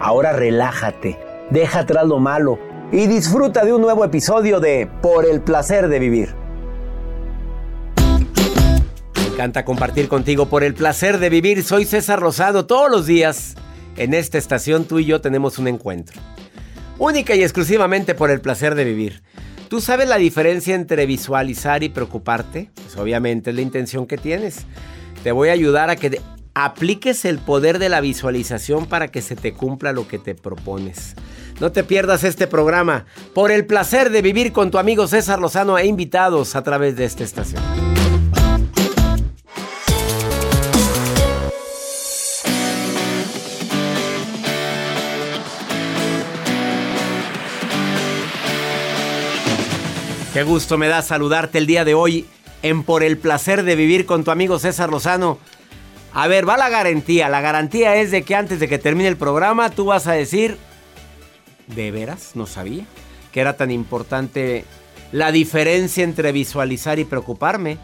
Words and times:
Ahora 0.00 0.32
relájate, 0.32 1.18
deja 1.50 1.80
atrás 1.80 2.06
lo 2.06 2.18
malo 2.18 2.58
y 2.92 3.06
disfruta 3.06 3.64
de 3.64 3.72
un 3.72 3.80
nuevo 3.80 4.04
episodio 4.04 4.60
de 4.60 4.88
Por 5.02 5.24
el 5.24 5.40
placer 5.40 5.88
de 5.88 5.98
vivir. 5.98 6.34
Me 9.16 9.26
encanta 9.26 9.64
compartir 9.64 10.08
contigo 10.08 10.46
por 10.46 10.62
el 10.62 10.74
placer 10.74 11.18
de 11.18 11.28
vivir. 11.28 11.64
Soy 11.64 11.84
César 11.84 12.20
Rosado. 12.20 12.66
Todos 12.66 12.90
los 12.90 13.06
días 13.06 13.54
en 13.96 14.14
esta 14.14 14.38
estación 14.38 14.84
tú 14.84 14.98
y 14.98 15.04
yo 15.04 15.20
tenemos 15.20 15.58
un 15.58 15.68
encuentro. 15.68 16.20
Única 16.98 17.34
y 17.34 17.42
exclusivamente 17.42 18.14
por 18.14 18.30
el 18.30 18.40
placer 18.40 18.74
de 18.74 18.84
vivir. 18.84 19.22
¿Tú 19.68 19.80
sabes 19.80 20.08
la 20.08 20.16
diferencia 20.18 20.74
entre 20.74 21.06
visualizar 21.06 21.82
y 21.82 21.88
preocuparte? 21.88 22.70
Pues 22.74 22.96
obviamente 22.96 23.50
es 23.50 23.56
la 23.56 23.62
intención 23.62 24.06
que 24.06 24.18
tienes. 24.18 24.66
Te 25.24 25.32
voy 25.32 25.48
a 25.48 25.52
ayudar 25.52 25.90
a 25.90 25.96
que 25.96 26.20
apliques 26.54 27.24
el 27.24 27.38
poder 27.38 27.80
de 27.80 27.88
la 27.88 28.00
visualización 28.00 28.86
para 28.86 29.08
que 29.08 29.22
se 29.22 29.34
te 29.34 29.52
cumpla 29.52 29.92
lo 29.92 30.06
que 30.06 30.18
te 30.18 30.34
propones. 30.34 31.14
No 31.60 31.72
te 31.72 31.84
pierdas 31.84 32.24
este 32.24 32.46
programa 32.46 33.06
por 33.34 33.50
el 33.50 33.66
placer 33.66 34.10
de 34.10 34.22
vivir 34.22 34.52
con 34.52 34.70
tu 34.70 34.78
amigo 34.78 35.06
César 35.06 35.40
Lozano 35.40 35.78
e 35.78 35.86
invitados 35.86 36.56
a 36.56 36.62
través 36.62 36.96
de 36.96 37.04
esta 37.04 37.24
estación. 37.24 37.62
Qué 50.32 50.42
gusto 50.42 50.78
me 50.78 50.88
da 50.88 51.00
saludarte 51.02 51.58
el 51.58 51.66
día 51.66 51.84
de 51.84 51.94
hoy 51.94 52.26
en 52.62 52.82
Por 52.82 53.04
el 53.04 53.18
placer 53.18 53.62
de 53.62 53.76
vivir 53.76 54.06
con 54.06 54.24
tu 54.24 54.32
amigo 54.32 54.58
César 54.58 54.90
Lozano. 54.90 55.38
A 56.14 56.28
ver, 56.28 56.48
va 56.48 56.56
la 56.56 56.68
garantía. 56.68 57.28
La 57.28 57.40
garantía 57.40 57.96
es 57.96 58.12
de 58.12 58.22
que 58.22 58.36
antes 58.36 58.60
de 58.60 58.68
que 58.68 58.78
termine 58.78 59.08
el 59.08 59.16
programa 59.16 59.70
tú 59.70 59.86
vas 59.86 60.06
a 60.06 60.12
decir, 60.12 60.56
¿de 61.66 61.90
veras? 61.90 62.30
No 62.34 62.46
sabía 62.46 62.84
que 63.32 63.40
era 63.40 63.56
tan 63.56 63.72
importante 63.72 64.64
la 65.10 65.32
diferencia 65.32 66.04
entre 66.04 66.30
visualizar 66.30 67.00
y 67.00 67.04
preocuparme. 67.04 67.78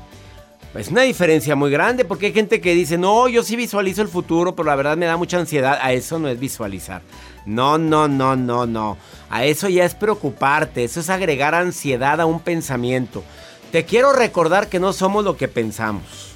Es 0.76 0.88
una 0.88 1.02
diferencia 1.02 1.56
muy 1.56 1.72
grande 1.72 2.04
porque 2.04 2.26
hay 2.26 2.32
gente 2.32 2.60
que 2.60 2.72
dice, 2.72 2.96
no, 2.96 3.26
yo 3.26 3.42
sí 3.42 3.56
visualizo 3.56 4.00
el 4.02 4.08
futuro, 4.08 4.54
pero 4.54 4.68
la 4.68 4.76
verdad 4.76 4.96
me 4.96 5.06
da 5.06 5.16
mucha 5.16 5.38
ansiedad. 5.38 5.80
A 5.82 5.92
eso 5.92 6.20
no 6.20 6.28
es 6.28 6.38
visualizar. 6.38 7.02
No, 7.46 7.78
no, 7.78 8.06
no, 8.06 8.36
no, 8.36 8.64
no. 8.64 8.96
A 9.28 9.44
eso 9.44 9.68
ya 9.68 9.84
es 9.84 9.96
preocuparte, 9.96 10.84
eso 10.84 11.00
es 11.00 11.10
agregar 11.10 11.56
ansiedad 11.56 12.20
a 12.20 12.26
un 12.26 12.38
pensamiento. 12.38 13.24
Te 13.72 13.84
quiero 13.84 14.12
recordar 14.12 14.68
que 14.68 14.78
no 14.78 14.92
somos 14.92 15.24
lo 15.24 15.36
que 15.36 15.48
pensamos. 15.48 16.29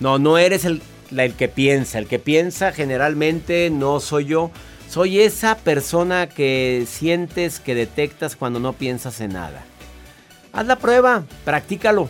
No, 0.00 0.18
no 0.18 0.38
eres 0.38 0.64
el, 0.64 0.82
el 1.16 1.34
que 1.34 1.48
piensa. 1.48 1.98
El 1.98 2.06
que 2.06 2.18
piensa 2.18 2.72
generalmente 2.72 3.70
no 3.70 4.00
soy 4.00 4.26
yo. 4.26 4.50
Soy 4.88 5.20
esa 5.20 5.56
persona 5.56 6.28
que 6.28 6.84
sientes, 6.86 7.60
que 7.60 7.74
detectas 7.74 8.36
cuando 8.36 8.58
no 8.58 8.72
piensas 8.72 9.20
en 9.20 9.34
nada. 9.34 9.64
Haz 10.52 10.66
la 10.66 10.76
prueba, 10.76 11.24
practícalo. 11.44 12.08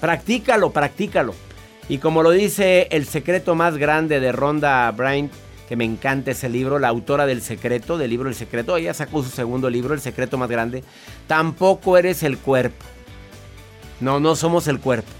Practícalo, 0.00 0.70
practícalo. 0.70 1.34
Y 1.88 1.98
como 1.98 2.22
lo 2.22 2.30
dice 2.30 2.88
el 2.90 3.06
secreto 3.06 3.54
más 3.54 3.76
grande 3.76 4.20
de 4.20 4.32
Ronda 4.32 4.90
Bryant, 4.92 5.32
que 5.68 5.76
me 5.76 5.84
encanta 5.84 6.32
ese 6.32 6.48
libro, 6.48 6.78
la 6.78 6.88
autora 6.88 7.26
del 7.26 7.42
secreto, 7.42 7.96
del 7.96 8.10
libro 8.10 8.28
El 8.28 8.34
secreto, 8.34 8.76
ella 8.76 8.92
sacó 8.92 9.22
su 9.22 9.30
segundo 9.30 9.70
libro, 9.70 9.94
El 9.94 10.00
secreto 10.00 10.36
más 10.36 10.48
grande, 10.48 10.84
tampoco 11.26 11.96
eres 11.96 12.22
el 12.22 12.38
cuerpo. 12.38 12.84
No, 14.00 14.18
no 14.20 14.34
somos 14.36 14.66
el 14.68 14.80
cuerpo, 14.80 15.10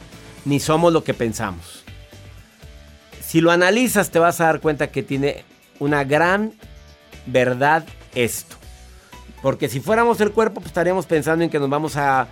ni 0.45 0.61
somos 0.61 0.93
lo 0.93 1.05
que 1.05 1.15
pensamos. 1.15 1.85
Si 3.25 3.41
lo 3.41 3.51
analizas 3.51 4.11
te 4.11 4.19
vas 4.19 4.41
a 4.41 4.47
dar 4.47 4.61
cuenta 4.61 4.91
que 4.91 5.03
tiene 5.03 5.45
una 5.79 6.05
gran 6.05 6.53
verdad 7.27 7.85
esto. 8.15 8.57
Porque 9.43 9.69
si 9.69 9.81
fuéramos 9.81 10.21
el 10.21 10.33
cuerpo, 10.33 10.57
pues 10.57 10.67
estaríamos 10.67 11.07
pensando 11.07 11.45
en 11.45 11.51
que 11.51 11.59
nos 11.59 11.71
vamos 11.71 11.97
a, 11.97 12.29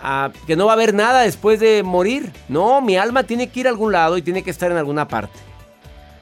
a, 0.00 0.30
que 0.46 0.56
no 0.56 0.66
va 0.66 0.72
a 0.72 0.74
haber 0.74 0.94
nada 0.94 1.22
después 1.22 1.58
de 1.58 1.82
morir. 1.82 2.32
No, 2.48 2.80
mi 2.80 2.96
alma 2.96 3.24
tiene 3.24 3.48
que 3.48 3.60
ir 3.60 3.66
a 3.66 3.70
algún 3.70 3.92
lado 3.92 4.16
y 4.16 4.22
tiene 4.22 4.42
que 4.42 4.50
estar 4.50 4.70
en 4.70 4.76
alguna 4.76 5.08
parte. 5.08 5.38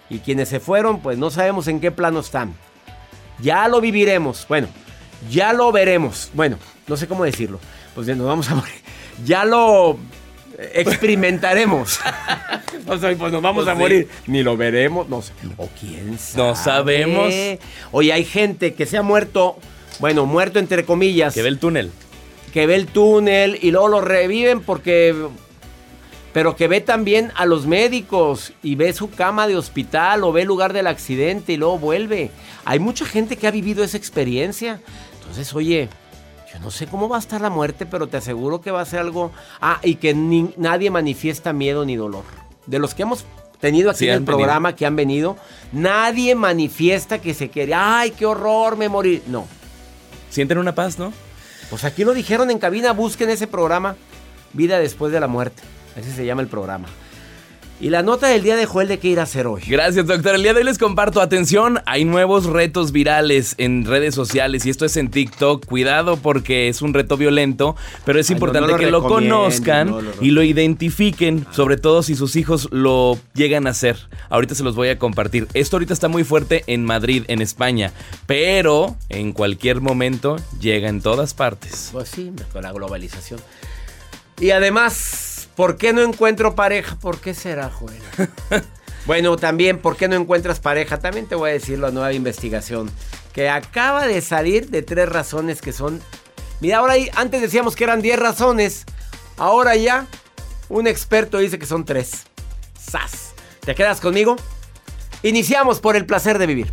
Y 0.08 0.18
quienes 0.20 0.48
se 0.48 0.60
fueron, 0.60 1.00
pues 1.00 1.18
no 1.18 1.30
sabemos 1.30 1.68
en 1.68 1.80
qué 1.80 1.90
plano 1.90 2.20
están. 2.20 2.54
Ya 3.40 3.68
lo 3.68 3.80
viviremos. 3.80 4.46
Bueno, 4.48 4.68
ya 5.30 5.52
lo 5.52 5.70
veremos. 5.72 6.30
Bueno, 6.34 6.58
no 6.86 6.96
sé 6.96 7.06
cómo 7.06 7.24
decirlo. 7.24 7.60
Pues 7.94 8.06
ya 8.06 8.14
nos 8.14 8.26
vamos 8.26 8.50
a 8.50 8.54
morir. 8.54 8.74
Ya 9.24 9.44
lo 9.44 9.98
experimentaremos. 10.75 11.98
o 12.87 12.98
sea, 12.98 13.16
pues 13.16 13.32
nos 13.32 13.43
vamos 13.43 13.65
Pues 13.65 13.69
a 13.69 13.72
sí. 13.75 13.78
morir. 13.78 14.09
Ni 14.26 14.43
lo 14.43 14.56
veremos. 14.56 15.09
No 15.09 15.22
sé. 15.22 15.32
O 15.56 15.69
quién 15.78 16.19
sabe. 16.19 16.43
No 16.48 16.54
sabemos. 16.54 17.34
Oye, 17.93 18.12
hay 18.12 18.25
gente 18.25 18.75
que 18.75 18.87
se 18.87 18.97
ha 18.98 19.03
muerto. 19.03 19.56
Bueno, 19.98 20.26
muerto 20.26 20.59
entre 20.59 20.84
comillas. 20.84 21.34
Que 21.34 21.43
ve 21.43 21.48
el 21.48 21.59
túnel. 21.59 21.91
que 22.53 22.66
ve 22.66 22.75
el 22.75 22.87
túnel 22.87 23.59
y 23.62 23.71
luego 23.71 23.88
lo 23.88 24.00
reviven 24.00 24.60
porque... 24.60 25.15
Pero 26.32 26.54
que 26.54 26.69
ve 26.69 26.81
también 26.81 27.32
a 27.34 27.44
los 27.44 27.66
médicos 27.66 28.53
y 28.62 28.77
ve 28.77 28.92
su 28.92 29.10
cama 29.10 29.48
de 29.48 29.56
hospital 29.56 30.22
o 30.22 30.31
ve 30.31 30.42
el 30.42 30.47
lugar 30.48 30.72
del 30.72 30.87
accidente 30.87 31.54
y 31.54 31.56
luego 31.56 31.77
vuelve. 31.80 32.30
Hay 32.65 32.78
mucha 32.78 33.04
gente 33.04 33.34
que 33.36 33.48
ha 33.48 33.51
vivido 33.51 33.83
esa 33.83 33.97
experiencia. 33.97 34.80
Entonces, 35.18 35.53
oye, 35.54 35.89
yo 36.52 36.58
no 36.60 36.70
sé 36.70 36.86
cómo 36.86 37.08
va 37.08 37.16
a 37.16 37.20
estar 37.20 37.41
la 37.41 37.50
muerte, 37.50 37.86
pero 37.86 38.08
te 38.08 38.16
aseguro 38.16 38.60
que 38.60 38.70
va 38.70 38.80
a 38.80 38.84
ser 38.86 39.00
algo... 39.00 39.30
Ah, 39.60 39.78
y 39.82 39.97
que 39.97 40.14
ni- 40.14 40.52
nadie 40.56 40.91
manifiesta 40.91 41.52
miedo 41.52 41.84
ni 41.84 41.97
dolor. 41.97 42.24
De 42.66 42.78
los 42.78 42.94
que 42.94 43.02
hemos 43.02 43.24
tenido 43.60 43.91
aquí 43.91 44.00
Sí, 44.00 44.04
en 44.08 44.14
el 44.14 44.20
venido. 44.20 44.36
programa 44.38 44.74
que 44.74 44.86
han 44.86 44.97
venido, 44.97 45.36
nadie 45.72 46.34
manifiesta 46.34 47.20
que 47.20 47.34
se 47.34 47.50
quiere... 47.50 47.74
Ay, 47.74 48.10
qué 48.12 48.26
horror, 48.26 48.76
me 48.76 48.88
morir. 48.88 49.22
No. 49.28 49.47
Sienten 50.30 50.58
una 50.58 50.74
paz, 50.74 50.98
¿no? 50.98 51.12
Pues 51.68 51.84
aquí 51.84 52.04
lo 52.04 52.14
dijeron 52.14 52.50
en 52.50 52.58
cabina, 52.58 52.92
busquen 52.92 53.30
ese 53.30 53.46
programa, 53.46 53.96
Vida 54.53 54.80
después 54.80 55.12
de 55.12 55.20
la 55.20 55.28
muerte. 55.28 55.62
Ese 55.94 56.12
se 56.12 56.26
llama 56.26 56.42
el 56.42 56.48
programa. 56.48 56.88
Y 57.82 57.88
la 57.88 58.03
nota 58.03 58.28
del 58.28 58.42
día 58.42 58.56
de 58.56 58.66
Joel 58.66 58.88
de 58.88 58.98
qué 58.98 59.09
ir 59.09 59.21
a 59.21 59.22
hacer 59.22 59.47
hoy. 59.47 59.62
Gracias, 59.66 60.06
doctor. 60.06 60.34
El 60.34 60.42
día 60.42 60.53
de 60.53 60.59
hoy 60.59 60.65
les 60.65 60.77
comparto, 60.77 61.22
atención, 61.22 61.80
hay 61.86 62.04
nuevos 62.04 62.44
retos 62.44 62.92
virales 62.92 63.54
en 63.56 63.86
redes 63.86 64.15
sociales 64.15 64.66
y 64.66 64.71
esto 64.71 64.84
es 64.84 64.98
en 64.98 65.10
TikTok. 65.10 65.65
Cuidado 65.65 66.18
porque 66.18 66.68
es 66.68 66.82
un 66.82 66.92
reto 66.92 67.16
violento, 67.16 67.77
pero 68.04 68.21
es 68.21 68.28
Ay, 68.28 68.34
importante 68.34 68.66
no 68.72 68.77
lo 68.77 68.78
que 68.78 68.91
lo 68.91 69.03
conozcan 69.03 69.88
no 69.88 70.03
lo 70.03 70.10
y 70.21 70.30
lo 70.30 70.42
identifiquen, 70.42 71.47
sobre 71.53 71.78
todo 71.78 72.03
si 72.03 72.16
sus 72.16 72.36
hijos 72.36 72.68
lo 72.71 73.18
llegan 73.32 73.66
a 73.66 73.71
hacer. 73.71 73.97
Ahorita 74.28 74.54
se 74.54 74.62
los 74.62 74.77
voy 74.77 74.91
a 74.91 74.98
compartir. 74.98 75.48
Esto 75.54 75.77
ahorita 75.77 75.94
está 75.94 76.09
muy 76.09 76.22
fuerte 76.22 76.65
en 76.66 76.84
Madrid, 76.84 77.24
en 77.28 77.41
España, 77.41 77.92
pero 78.27 78.94
en 79.09 79.32
cualquier 79.32 79.80
momento 79.80 80.36
llega 80.60 80.91
en 80.91 81.00
todas 81.00 81.32
partes. 81.32 81.88
Pues 81.92 82.10
sí, 82.10 82.30
con 82.53 82.62
la 82.62 82.72
globalización. 82.72 83.41
Y 84.38 84.53
además, 84.53 85.29
¿por 85.60 85.77
qué 85.77 85.92
no 85.92 86.01
encuentro 86.01 86.54
pareja? 86.54 86.97
¿Por 86.97 87.21
qué 87.21 87.34
será, 87.34 87.68
Joel? 87.71 88.01
bueno, 89.07 89.36
también, 89.36 89.77
¿por 89.78 89.95
qué 89.95 90.09
no 90.09 90.16
encuentras 90.16 90.59
pareja? 90.59 90.98
También 91.01 91.27
te 91.27 91.34
voy 91.34 91.51
a 91.51 91.53
decir 91.53 91.78
la 91.78 91.91
nueva 91.91 92.15
investigación 92.15 92.91
que 93.34 93.51
acaba 93.51 94.07
de 94.07 94.22
salir 94.22 94.71
de 94.71 94.80
tres 94.80 95.07
razones 95.07 95.60
que 95.60 95.74
son... 95.74 96.01
Mira, 96.60 96.78
ahora 96.78 96.95
ahí- 96.95 97.10
antes 97.15 97.42
decíamos 97.42 97.77
que 97.77 97.84
eran 97.84 98.01
10 98.01 98.18
razones. 98.18 98.86
Ahora 99.36 99.77
ya 99.77 100.07
un 100.71 100.86
experto 100.86 101.36
dice 101.36 101.59
que 101.59 101.66
son 101.66 101.84
tres. 101.84 102.22
¡Sas! 102.83 103.33
¿Te 103.60 103.74
quedas 103.74 104.01
conmigo? 104.01 104.36
Iniciamos 105.22 105.78
por 105.80 105.95
el 105.95 106.06
placer 106.06 106.39
de 106.39 106.47
vivir. 106.47 106.72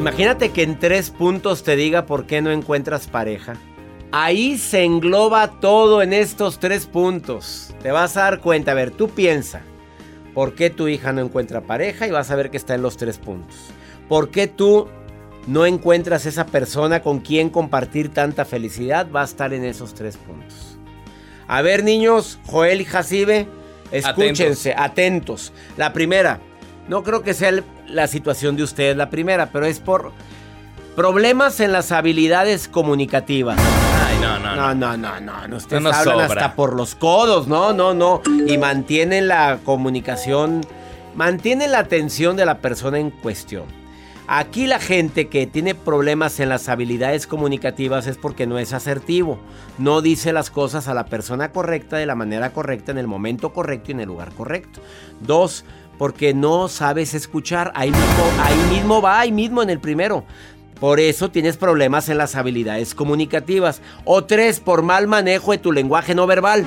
Imagínate 0.00 0.48
que 0.48 0.62
en 0.62 0.78
tres 0.78 1.10
puntos 1.10 1.62
te 1.62 1.76
diga 1.76 2.06
por 2.06 2.24
qué 2.24 2.40
no 2.40 2.50
encuentras 2.50 3.06
pareja. 3.06 3.56
Ahí 4.12 4.56
se 4.56 4.82
engloba 4.82 5.60
todo 5.60 6.00
en 6.00 6.14
estos 6.14 6.58
tres 6.58 6.86
puntos. 6.86 7.74
Te 7.82 7.90
vas 7.90 8.16
a 8.16 8.22
dar 8.22 8.40
cuenta, 8.40 8.70
a 8.70 8.74
ver, 8.74 8.92
tú 8.92 9.10
piensa. 9.10 9.60
¿Por 10.32 10.54
qué 10.54 10.70
tu 10.70 10.88
hija 10.88 11.12
no 11.12 11.20
encuentra 11.20 11.60
pareja? 11.60 12.06
Y 12.06 12.12
vas 12.12 12.30
a 12.30 12.36
ver 12.36 12.50
que 12.50 12.56
está 12.56 12.74
en 12.74 12.80
los 12.80 12.96
tres 12.96 13.18
puntos. 13.18 13.54
¿Por 14.08 14.30
qué 14.30 14.46
tú 14.46 14.88
no 15.46 15.66
encuentras 15.66 16.24
esa 16.24 16.46
persona 16.46 17.02
con 17.02 17.20
quien 17.20 17.50
compartir 17.50 18.08
tanta 18.08 18.46
felicidad? 18.46 19.06
Va 19.14 19.20
a 19.20 19.26
estar 19.26 19.52
en 19.52 19.66
esos 19.66 19.92
tres 19.92 20.16
puntos. 20.16 20.78
A 21.46 21.60
ver, 21.60 21.84
niños, 21.84 22.38
Joel 22.46 22.80
y 22.80 22.86
Jacibe, 22.86 23.48
escúchense, 23.92 24.74
atentos. 24.74 25.52
La 25.76 25.92
primera, 25.92 26.40
no 26.90 27.02
creo 27.02 27.22
que 27.22 27.32
sea 27.32 27.48
el- 27.48 27.64
la 27.86 28.06
situación 28.06 28.56
de 28.56 28.64
ustedes 28.64 28.96
la 28.96 29.08
primera, 29.08 29.50
pero 29.50 29.64
es 29.64 29.78
por 29.80 30.12
problemas 30.96 31.60
en 31.60 31.72
las 31.72 31.92
habilidades 31.92 32.68
comunicativas. 32.68 33.58
Ay, 33.58 34.18
no, 34.20 34.38
no, 34.38 34.56
No, 34.56 34.74
no. 34.74 34.74
no, 34.74 34.96
no, 34.96 35.20
no, 35.20 35.48
no. 35.48 35.56
Ustedes 35.56 35.82
No 35.82 35.90
hablan 35.90 36.04
sobra. 36.04 36.26
hasta 36.26 36.54
por 36.56 36.74
los 36.74 36.94
codos, 36.94 37.46
no, 37.48 37.72
no, 37.72 37.94
no. 37.94 38.20
Y 38.46 38.58
mantienen 38.58 39.28
la 39.28 39.60
comunicación, 39.64 40.62
mantienen 41.14 41.72
la 41.72 41.78
atención 41.78 42.36
de 42.36 42.44
la 42.44 42.58
persona 42.58 42.98
en 42.98 43.10
cuestión. 43.10 43.64
Aquí 44.32 44.68
la 44.68 44.78
gente 44.78 45.28
que 45.28 45.48
tiene 45.48 45.74
problemas 45.74 46.38
en 46.38 46.48
las 46.50 46.68
habilidades 46.68 47.26
comunicativas 47.26 48.06
es 48.06 48.16
porque 48.16 48.46
no 48.46 48.58
es 48.60 48.72
asertivo. 48.72 49.40
No 49.78 50.02
dice 50.02 50.32
las 50.32 50.50
cosas 50.50 50.86
a 50.86 50.94
la 50.94 51.06
persona 51.06 51.50
correcta, 51.50 51.96
de 51.96 52.06
la 52.06 52.14
manera 52.14 52.52
correcta, 52.52 52.92
en 52.92 52.98
el 52.98 53.08
momento 53.08 53.52
correcto 53.52 53.90
y 53.90 53.94
en 53.94 54.00
el 54.00 54.06
lugar 54.06 54.32
correcto. 54.32 54.80
Dos, 55.20 55.64
porque 56.00 56.32
no 56.32 56.68
sabes 56.68 57.12
escuchar. 57.12 57.72
Ahí 57.74 57.90
mismo, 57.90 58.24
ahí 58.42 58.58
mismo 58.70 59.02
va, 59.02 59.20
ahí 59.20 59.32
mismo 59.32 59.62
en 59.62 59.68
el 59.68 59.80
primero. 59.80 60.24
Por 60.80 60.98
eso 60.98 61.30
tienes 61.30 61.58
problemas 61.58 62.08
en 62.08 62.16
las 62.16 62.36
habilidades 62.36 62.94
comunicativas. 62.94 63.82
O 64.06 64.24
tres, 64.24 64.60
por 64.60 64.80
mal 64.80 65.08
manejo 65.08 65.52
de 65.52 65.58
tu 65.58 65.72
lenguaje 65.72 66.14
no 66.14 66.26
verbal. 66.26 66.64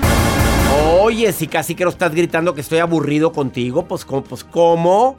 Oye, 1.01 1.31
si 1.31 1.47
casi 1.47 1.73
que 1.73 1.83
no 1.83 1.89
estás 1.89 2.13
gritando 2.13 2.53
que 2.53 2.61
estoy 2.61 2.77
aburrido 2.77 3.31
contigo, 3.31 3.87
pues 3.87 4.05
¿cómo? 4.05 4.23
Pues, 4.23 4.43
¿cómo? 4.43 5.15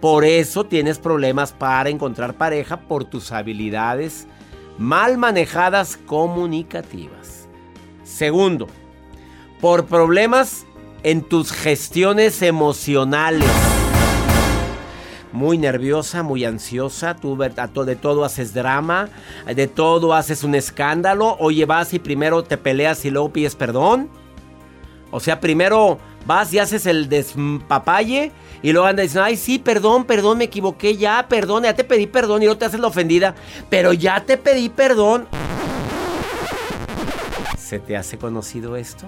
Por 0.00 0.24
eso 0.24 0.64
tienes 0.64 0.98
problemas 0.98 1.52
para 1.52 1.90
encontrar 1.90 2.32
pareja 2.32 2.80
por 2.80 3.04
tus 3.04 3.30
habilidades 3.30 4.26
mal 4.78 5.18
manejadas 5.18 5.98
comunicativas. 5.98 7.46
Segundo, 8.04 8.68
por 9.60 9.84
problemas 9.84 10.64
en 11.02 11.22
tus 11.22 11.52
gestiones 11.52 12.42
emocionales. 12.42 13.48
Muy 15.32 15.58
nerviosa, 15.58 16.22
muy 16.22 16.44
ansiosa, 16.44 17.14
tú 17.14 17.36
de 17.36 17.96
todo 17.96 18.24
haces 18.24 18.52
drama, 18.52 19.08
de 19.46 19.68
todo 19.68 20.14
haces 20.14 20.42
un 20.42 20.56
escándalo, 20.56 21.36
oye 21.38 21.66
vas 21.66 21.94
y 21.94 22.00
primero 22.00 22.42
te 22.42 22.56
peleas 22.56 23.04
y 23.04 23.10
luego 23.10 23.32
pides 23.32 23.54
perdón. 23.54 24.08
O 25.12 25.20
sea, 25.20 25.40
primero 25.40 25.98
vas 26.26 26.52
y 26.52 26.58
haces 26.58 26.86
el 26.86 27.08
despapalle 27.08 28.32
y 28.62 28.72
luego 28.72 28.86
andas 28.86 29.04
diciendo, 29.04 29.24
ay, 29.24 29.36
sí, 29.36 29.58
perdón, 29.58 30.04
perdón, 30.04 30.38
me 30.38 30.44
equivoqué, 30.44 30.96
ya, 30.96 31.26
perdón, 31.28 31.62
ya 31.62 31.74
te 31.74 31.84
pedí 31.84 32.06
perdón 32.06 32.42
y 32.42 32.46
luego 32.46 32.58
te 32.58 32.64
haces 32.66 32.80
la 32.80 32.88
ofendida, 32.88 33.34
pero 33.68 33.92
ya 33.92 34.24
te 34.24 34.36
pedí 34.36 34.68
perdón. 34.68 35.28
¿Se 37.56 37.78
te 37.78 37.96
hace 37.96 38.18
conocido 38.18 38.76
esto? 38.76 39.06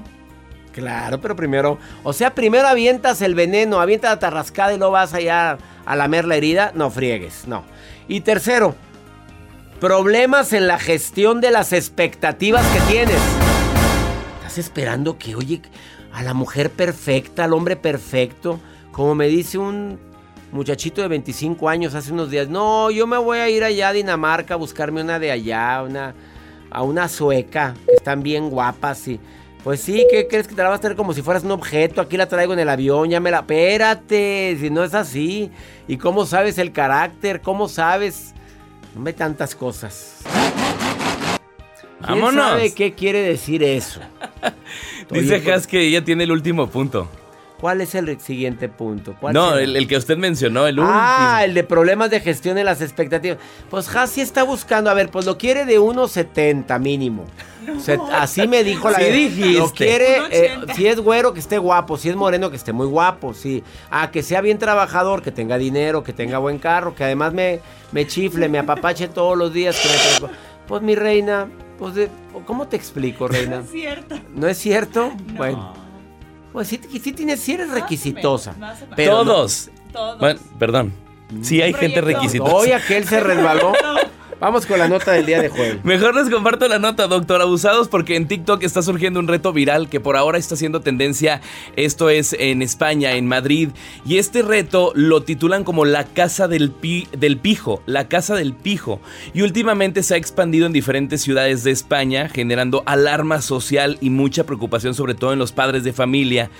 Claro, 0.72 1.20
pero 1.20 1.36
primero, 1.36 1.78
o 2.02 2.12
sea, 2.14 2.34
primero 2.34 2.66
avientas 2.66 3.20
el 3.20 3.34
veneno, 3.34 3.80
avientas 3.80 4.10
la 4.10 4.18
tarrascada 4.18 4.72
y 4.72 4.78
luego 4.78 4.92
vas 4.92 5.12
allá 5.12 5.58
a 5.84 5.96
lamer 5.96 6.24
la 6.24 6.36
herida. 6.36 6.72
No 6.74 6.90
friegues, 6.90 7.46
no. 7.46 7.62
Y 8.08 8.22
tercero, 8.22 8.74
problemas 9.80 10.52
en 10.54 10.66
la 10.66 10.78
gestión 10.78 11.40
de 11.40 11.50
las 11.50 11.72
expectativas 11.74 12.66
que 12.68 12.80
tienes. 12.92 13.20
Estás 14.38 14.56
esperando 14.56 15.18
que, 15.18 15.34
oye, 15.34 15.60
a 16.12 16.22
la 16.22 16.32
mujer 16.34 16.70
perfecta, 16.70 17.44
al 17.44 17.52
hombre 17.52 17.76
perfecto, 17.76 18.58
como 18.92 19.14
me 19.14 19.28
dice 19.28 19.58
un 19.58 19.98
muchachito 20.52 21.02
de 21.02 21.08
25 21.08 21.68
años 21.68 21.94
hace 21.94 22.12
unos 22.12 22.30
días, 22.30 22.48
no, 22.48 22.90
yo 22.90 23.06
me 23.06 23.16
voy 23.18 23.38
a 23.38 23.48
ir 23.48 23.64
allá 23.64 23.88
a 23.88 23.92
Dinamarca 23.92 24.54
a 24.54 24.58
buscarme 24.58 25.02
una 25.02 25.18
de 25.18 25.30
allá, 25.30 25.82
una, 25.82 26.14
a 26.70 26.82
una 26.82 27.08
sueca, 27.08 27.74
que 27.86 27.94
están 27.94 28.22
bien 28.22 28.48
guapas 28.48 29.08
y... 29.08 29.20
Pues 29.64 29.81
sí, 29.81 30.04
¿qué 30.11 30.26
crees 30.26 30.49
que 30.49 30.54
te 30.57 30.62
la 30.62 30.71
vas 30.71 30.78
a 30.78 30.83
tener 30.83 30.97
como 30.97 31.12
si 31.12 31.23
fueras 31.23 31.45
un 31.45 31.52
objeto? 31.52 32.00
Aquí 32.00 32.16
la 32.16 32.26
traigo 32.26 32.52
en 32.52 32.59
el 32.59 32.69
avión, 32.69 33.09
ya 33.11 33.21
me 33.21 33.31
la... 33.31 33.38
Espérate, 33.40 34.57
si 34.59 34.71
no 34.71 34.83
es 34.83 34.92
así. 34.92 35.52
¿Y 35.87 35.99
cómo 35.99 36.26
sabes 36.26 36.59
el 36.59 36.73
carácter? 36.73 37.40
¿Cómo 37.42 37.69
sabes? 37.69 38.35
No 38.95 39.02
me 39.02 39.12
tantas 39.12 39.54
cosas. 39.54 40.16
¿Quién 42.04 42.21
Vámonos. 42.21 42.45
sabe 42.49 42.75
qué 42.75 42.92
quiere 42.95 43.21
decir 43.21 43.62
eso? 43.62 44.00
Dice 45.11 45.37
Oye, 45.37 45.52
Has 45.52 45.69
que 45.69 45.81
ella 45.81 46.02
tiene 46.04 46.25
el 46.25 46.33
último 46.33 46.66
punto. 46.69 47.09
¿Cuál 47.61 47.81
es 47.81 47.95
el 47.95 48.19
siguiente 48.21 48.69
punto? 48.69 49.14
¿Cuál 49.21 49.35
No, 49.35 49.57
el, 49.57 49.76
el 49.76 49.87
que 49.87 49.97
usted 49.97 50.16
mencionó, 50.16 50.66
el 50.66 50.81
Ah, 50.81 51.35
último. 51.37 51.45
el 51.45 51.54
de 51.54 51.62
problemas 51.62 52.11
de 52.11 52.19
gestión 52.19 52.57
de 52.57 52.64
las 52.64 52.83
expectativas. 52.83 53.38
Pues 53.71 53.88
Hassi 53.95 54.21
está 54.21 54.42
buscando, 54.42 54.90
a 54.90 54.95
ver, 54.95 55.11
pues 55.11 55.26
lo 55.26 55.38
quiere 55.38 55.64
de 55.64 55.78
1.70 55.78 56.81
mínimo. 56.81 57.25
Se- 57.81 57.99
así 58.12 58.47
me 58.49 58.64
dijo 58.64 58.90
la 58.90 58.99
Sí 58.99 59.04
dijiste. 59.11 59.52
Lo 59.59 59.71
quiere, 59.71 60.16
eh, 60.31 60.57
1.80. 60.59 60.75
si 60.75 60.87
es 60.87 61.00
güero, 61.00 61.33
que 61.35 61.40
esté 61.40 61.59
guapo. 61.59 61.97
Si 61.97 62.09
es 62.09 62.16
moreno, 62.16 62.50
que 62.50 62.57
esté 62.57 62.73
muy 62.73 62.87
guapo. 62.87 63.35
Sí. 63.35 63.62
Ah, 63.90 64.11
que 64.11 64.23
sea 64.23 64.40
bien 64.40 64.59
trabajador, 64.59 65.23
que 65.23 65.31
tenga 65.33 65.59
dinero, 65.59 66.02
que 66.02 66.12
tenga 66.12 66.38
buen 66.38 66.59
carro, 66.59 66.95
que 66.95 67.04
además 67.04 67.33
me, 67.33 67.61
me 67.92 68.07
chifle, 68.07 68.49
me 68.49 68.59
apapache 68.59 69.09
todos 69.09 69.37
los 69.37 69.52
días. 69.52 69.78
que 69.81 69.88
me 70.26 70.33
Pues 70.66 70.83
mi 70.83 70.95
reina, 70.95 71.49
pues 71.78 71.95
de- 71.95 72.09
¿cómo 72.47 72.69
te 72.69 72.76
explico, 72.76 73.28
reina? 73.28 73.61
Es 73.61 73.71
cierto. 73.71 74.16
¿No 74.35 74.47
es 74.49 74.59
cierto? 74.59 75.12
No. 75.26 75.35
Bueno, 75.35 75.75
pues 76.52 76.69
sí, 76.69 76.81
sí 77.02 77.12
tienes, 77.12 77.40
sí 77.40 77.52
eres 77.54 77.66
Más 77.69 77.73
o 77.73 77.75
menos, 77.76 77.90
requisitosa. 77.90 78.52
más 78.59 78.83
o 78.83 78.87
no- 78.87 78.97
Todos. 78.97 79.71
Todos. 79.92 80.19
Bueno, 80.19 80.40
perdón. 80.59 80.92
Sí 81.42 81.62
hay 81.62 81.73
gente 81.73 82.00
requisitosa. 82.02 82.54
Hoy 82.54 82.73
aquel 82.73 83.07
se 83.07 83.21
resbaló. 83.21 83.73
Vamos 84.42 84.66
con 84.66 84.76
la 84.76 84.88
nota 84.88 85.12
del 85.12 85.25
día 85.25 85.40
de 85.40 85.50
jueves. 85.50 85.78
Mejor 85.84 86.16
les 86.16 86.28
comparto 86.28 86.66
la 86.66 86.80
nota, 86.80 87.06
doctor 87.06 87.40
Abusados, 87.40 87.87
porque 87.87 88.16
en 88.16 88.26
TikTok 88.26 88.64
está 88.64 88.82
surgiendo 88.82 89.20
un 89.20 89.28
reto 89.28 89.52
viral 89.52 89.88
que 89.88 90.00
por 90.00 90.16
ahora 90.16 90.37
está 90.37 90.56
haciendo 90.56 90.80
tendencia. 90.80 91.40
Esto 91.76 92.11
es 92.11 92.32
en 92.37 92.61
España, 92.61 93.12
en 93.12 93.28
Madrid. 93.28 93.68
Y 94.04 94.18
este 94.18 94.42
reto 94.42 94.90
lo 94.96 95.22
titulan 95.22 95.62
como 95.62 95.84
la 95.84 96.06
casa 96.06 96.49
del, 96.49 96.72
del 97.16 97.38
pijo, 97.38 97.84
la 97.87 98.08
casa 98.08 98.34
del 98.34 98.52
pijo. 98.52 99.00
Y 99.32 99.42
últimamente 99.42 100.02
se 100.02 100.14
ha 100.14 100.16
expandido 100.16 100.66
en 100.66 100.72
diferentes 100.72 101.22
ciudades 101.22 101.62
de 101.62 101.70
España, 101.70 102.28
generando 102.28 102.82
alarma 102.84 103.42
social 103.42 103.96
y 104.00 104.11
mucha 104.11 104.42
preocupación, 104.42 104.94
sobre 104.94 105.14
todo 105.14 105.32
en 105.32 105.38
los 105.38 105.52
padres 105.52 105.84
de 105.84 105.92
familia. 105.92 106.50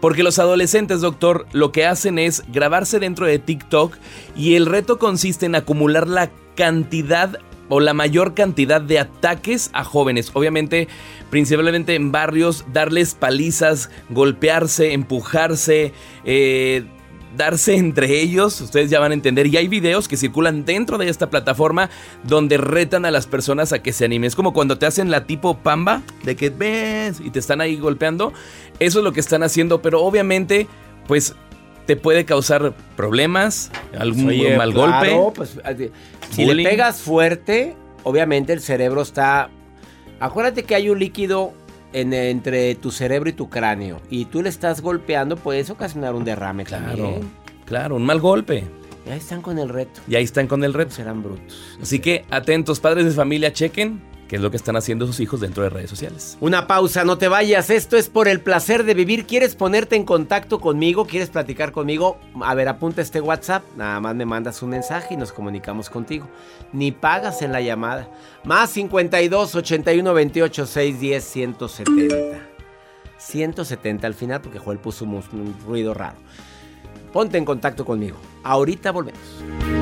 Porque 0.00 0.22
los 0.22 0.38
adolescentes, 0.38 1.00
doctor, 1.00 1.46
lo 1.50 1.72
que 1.72 1.86
hacen 1.86 2.20
es 2.20 2.44
grabarse 2.46 3.00
dentro 3.00 3.26
de 3.26 3.40
TikTok 3.40 3.96
y 4.36 4.54
el 4.54 4.66
reto 4.66 4.98
consiste 4.98 5.46
en 5.46 5.56
acumular 5.56 6.06
la 6.06 6.30
cantidad 6.54 7.38
o 7.68 7.80
la 7.80 7.94
mayor 7.94 8.34
cantidad 8.34 8.80
de 8.80 8.98
ataques 8.98 9.70
a 9.72 9.84
jóvenes. 9.84 10.30
Obviamente, 10.34 10.88
principalmente 11.30 11.94
en 11.94 12.12
barrios, 12.12 12.66
darles 12.72 13.14
palizas, 13.14 13.90
golpearse, 14.10 14.92
empujarse, 14.92 15.94
eh, 16.24 16.84
darse 17.36 17.76
entre 17.76 18.20
ellos, 18.20 18.60
ustedes 18.60 18.90
ya 18.90 19.00
van 19.00 19.12
a 19.12 19.14
entender. 19.14 19.46
Y 19.46 19.56
hay 19.56 19.68
videos 19.68 20.06
que 20.08 20.16
circulan 20.16 20.64
dentro 20.64 20.98
de 20.98 21.08
esta 21.08 21.30
plataforma 21.30 21.88
donde 22.24 22.58
retan 22.58 23.04
a 23.04 23.10
las 23.10 23.26
personas 23.26 23.72
a 23.72 23.82
que 23.82 23.92
se 23.92 24.04
animen. 24.04 24.28
Es 24.28 24.36
como 24.36 24.52
cuando 24.52 24.78
te 24.78 24.86
hacen 24.86 25.10
la 25.10 25.26
tipo 25.26 25.56
pamba, 25.58 26.02
de 26.24 26.36
que 26.36 26.50
ves 26.50 27.20
y 27.20 27.30
te 27.30 27.38
están 27.38 27.60
ahí 27.60 27.76
golpeando. 27.76 28.32
Eso 28.78 28.98
es 28.98 29.04
lo 29.04 29.12
que 29.12 29.20
están 29.20 29.42
haciendo, 29.42 29.80
pero 29.80 30.02
obviamente, 30.02 30.66
pues 31.06 31.34
te 31.86 31.96
puede 31.96 32.24
causar 32.24 32.74
problemas, 32.96 33.70
algún 33.98 34.28
Oye, 34.28 34.56
mal 34.56 34.72
claro, 34.72 35.16
golpe. 35.18 35.32
pues, 35.36 35.58
si 36.30 36.44
bullying. 36.44 36.64
le 36.64 36.70
pegas 36.70 37.00
fuerte, 37.00 37.74
obviamente 38.04 38.52
el 38.52 38.60
cerebro 38.60 39.02
está. 39.02 39.50
Acuérdate 40.20 40.62
que 40.62 40.74
hay 40.74 40.88
un 40.88 40.98
líquido 40.98 41.52
en- 41.92 42.12
entre 42.12 42.74
tu 42.76 42.90
cerebro 42.90 43.28
y 43.28 43.32
tu 43.32 43.50
cráneo. 43.50 44.00
Y 44.08 44.26
tú 44.26 44.42
le 44.42 44.48
estás 44.48 44.80
golpeando, 44.80 45.36
puedes 45.36 45.68
ocasionar 45.70 46.14
un 46.14 46.24
derrame 46.24 46.64
Claro, 46.64 46.86
también. 46.86 47.30
claro, 47.64 47.96
un 47.96 48.04
mal 48.04 48.20
golpe. 48.20 48.64
Y 49.04 49.10
ahí 49.10 49.18
están 49.18 49.42
con 49.42 49.58
el 49.58 49.68
reto. 49.68 50.00
Y 50.06 50.14
ahí 50.14 50.22
están 50.24 50.46
con 50.46 50.62
el 50.62 50.72
reto. 50.72 50.92
Serán 50.92 51.22
brutos. 51.24 51.76
Así 51.82 51.98
que 51.98 52.24
atentos, 52.30 52.78
padres 52.78 53.04
de 53.04 53.10
familia, 53.10 53.52
chequen 53.52 54.00
qué 54.32 54.36
es 54.36 54.42
lo 54.42 54.50
que 54.50 54.56
están 54.56 54.76
haciendo 54.76 55.06
sus 55.06 55.20
hijos 55.20 55.40
dentro 55.40 55.62
de 55.62 55.68
redes 55.68 55.90
sociales. 55.90 56.38
Una 56.40 56.66
pausa, 56.66 57.04
no 57.04 57.18
te 57.18 57.28
vayas. 57.28 57.68
Esto 57.68 57.98
es 57.98 58.08
por 58.08 58.28
el 58.28 58.40
placer 58.40 58.82
de 58.84 58.94
vivir. 58.94 59.26
¿Quieres 59.26 59.54
ponerte 59.54 59.94
en 59.94 60.06
contacto 60.06 60.58
conmigo? 60.58 61.04
¿Quieres 61.04 61.28
platicar 61.28 61.70
conmigo? 61.70 62.18
A 62.40 62.54
ver, 62.54 62.66
apunta 62.68 63.02
este 63.02 63.20
WhatsApp. 63.20 63.62
Nada 63.76 64.00
más 64.00 64.14
me 64.14 64.24
mandas 64.24 64.62
un 64.62 64.70
mensaje 64.70 65.12
y 65.12 65.16
nos 65.18 65.32
comunicamos 65.32 65.90
contigo. 65.90 66.30
Ni 66.72 66.92
pagas 66.92 67.42
en 67.42 67.52
la 67.52 67.60
llamada. 67.60 68.08
Más 68.42 68.70
52 68.70 69.54
81 69.54 70.14
28 70.14 70.64
610 70.66 71.24
170. 71.24 72.16
170 73.18 74.06
al 74.06 74.14
final 74.14 74.40
porque 74.40 74.58
Joel 74.58 74.78
puso 74.78 75.04
un, 75.04 75.16
un 75.16 75.54
ruido 75.66 75.92
raro. 75.92 76.16
Ponte 77.12 77.36
en 77.36 77.44
contacto 77.44 77.84
conmigo. 77.84 78.16
Ahorita 78.44 78.92
volvemos. 78.92 79.81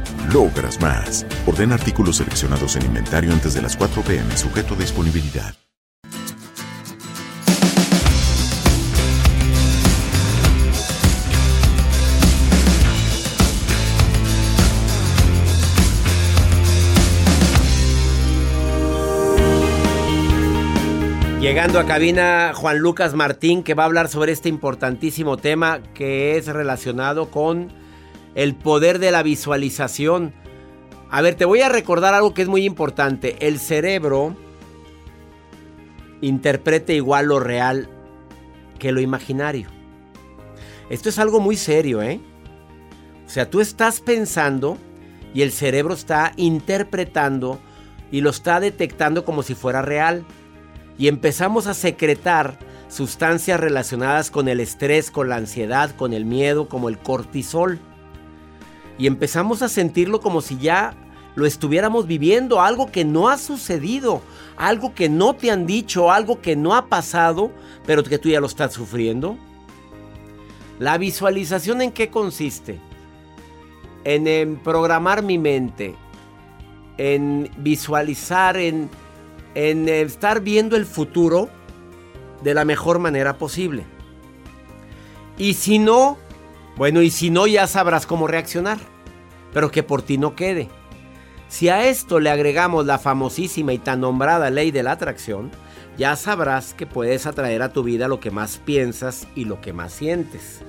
logras 0.33 0.79
más. 0.81 1.25
Orden 1.45 1.71
artículos 1.71 2.17
seleccionados 2.17 2.75
en 2.75 2.85
inventario 2.85 3.33
antes 3.33 3.53
de 3.53 3.61
las 3.61 3.75
4 3.75 4.01
pm, 4.01 4.37
sujeto 4.37 4.75
a 4.75 4.77
disponibilidad. 4.77 5.53
Llegando 21.41 21.79
a 21.79 21.85
cabina 21.85 22.51
Juan 22.53 22.77
Lucas 22.77 23.15
Martín 23.15 23.63
que 23.63 23.73
va 23.73 23.83
a 23.83 23.85
hablar 23.87 24.09
sobre 24.09 24.31
este 24.31 24.47
importantísimo 24.47 25.37
tema 25.37 25.81
que 25.95 26.37
es 26.37 26.45
relacionado 26.45 27.31
con 27.31 27.80
el 28.35 28.55
poder 28.55 28.99
de 28.99 29.11
la 29.11 29.23
visualización. 29.23 30.33
A 31.09 31.21
ver, 31.21 31.35
te 31.35 31.45
voy 31.45 31.61
a 31.61 31.69
recordar 31.69 32.13
algo 32.13 32.33
que 32.33 32.41
es 32.41 32.47
muy 32.47 32.65
importante. 32.65 33.35
El 33.39 33.59
cerebro 33.59 34.35
interpreta 36.21 36.93
igual 36.93 37.27
lo 37.27 37.39
real 37.39 37.89
que 38.79 38.91
lo 38.91 39.01
imaginario. 39.01 39.67
Esto 40.89 41.09
es 41.09 41.19
algo 41.19 41.39
muy 41.39 41.55
serio, 41.55 42.01
¿eh? 42.01 42.19
O 43.25 43.29
sea, 43.29 43.49
tú 43.49 43.61
estás 43.61 44.01
pensando 44.01 44.77
y 45.33 45.41
el 45.41 45.51
cerebro 45.51 45.93
está 45.93 46.33
interpretando 46.35 47.59
y 48.11 48.21
lo 48.21 48.29
está 48.29 48.59
detectando 48.59 49.23
como 49.23 49.43
si 49.43 49.55
fuera 49.55 49.81
real 49.81 50.25
y 50.97 51.07
empezamos 51.07 51.67
a 51.67 51.73
secretar 51.73 52.59
sustancias 52.89 53.59
relacionadas 53.59 54.31
con 54.31 54.49
el 54.49 54.59
estrés, 54.59 55.11
con 55.11 55.29
la 55.29 55.37
ansiedad, 55.37 55.95
con 55.95 56.13
el 56.13 56.25
miedo, 56.25 56.67
como 56.67 56.89
el 56.89 56.97
cortisol. 56.97 57.79
Y 58.97 59.07
empezamos 59.07 59.61
a 59.61 59.69
sentirlo 59.69 60.21
como 60.21 60.41
si 60.41 60.57
ya 60.57 60.95
lo 61.35 61.45
estuviéramos 61.45 62.07
viviendo, 62.07 62.61
algo 62.61 62.91
que 62.91 63.05
no 63.05 63.29
ha 63.29 63.37
sucedido, 63.37 64.21
algo 64.57 64.93
que 64.93 65.09
no 65.09 65.33
te 65.33 65.49
han 65.49 65.65
dicho, 65.65 66.11
algo 66.11 66.41
que 66.41 66.55
no 66.55 66.75
ha 66.75 66.87
pasado, 66.87 67.51
pero 67.85 68.03
que 68.03 68.17
tú 68.19 68.29
ya 68.29 68.41
lo 68.41 68.47
estás 68.47 68.73
sufriendo. 68.73 69.37
La 70.79 70.97
visualización 70.97 71.81
en 71.81 71.91
qué 71.91 72.09
consiste? 72.09 72.79
En, 74.03 74.57
programar 74.57 75.23
mi 75.23 75.37
mente, 75.37 75.95
en 76.97 77.49
visualizar, 77.57 78.57
en 78.57 78.89
en 79.55 79.89
estar 79.89 80.41
viendo 80.41 80.75
el 80.75 80.85
futuro 80.85 81.49
de 82.43 82.53
la 82.53 82.65
mejor 82.65 82.99
manera 82.99 83.37
posible. 83.37 83.83
Y 85.37 85.55
si 85.55 85.79
no, 85.79 86.17
bueno, 86.77 87.01
y 87.01 87.09
si 87.09 87.29
no 87.29 87.47
ya 87.47 87.67
sabrás 87.67 88.05
cómo 88.05 88.27
reaccionar, 88.27 88.79
pero 89.53 89.71
que 89.71 89.83
por 89.83 90.01
ti 90.01 90.17
no 90.17 90.35
quede. 90.35 90.69
Si 91.47 91.67
a 91.67 91.87
esto 91.87 92.19
le 92.19 92.29
agregamos 92.29 92.85
la 92.85 92.97
famosísima 92.97 93.73
y 93.73 93.77
tan 93.77 93.99
nombrada 94.01 94.49
ley 94.49 94.71
de 94.71 94.83
la 94.83 94.93
atracción, 94.93 95.51
ya 95.97 96.15
sabrás 96.15 96.73
que 96.73 96.87
puedes 96.87 97.25
atraer 97.25 97.61
a 97.61 97.73
tu 97.73 97.83
vida 97.83 98.07
lo 98.07 98.19
que 98.19 98.31
más 98.31 98.57
piensas 98.57 99.27
y 99.35 99.45
lo 99.45 99.59
que 99.59 99.73
más 99.73 99.91
sientes. 99.91 100.61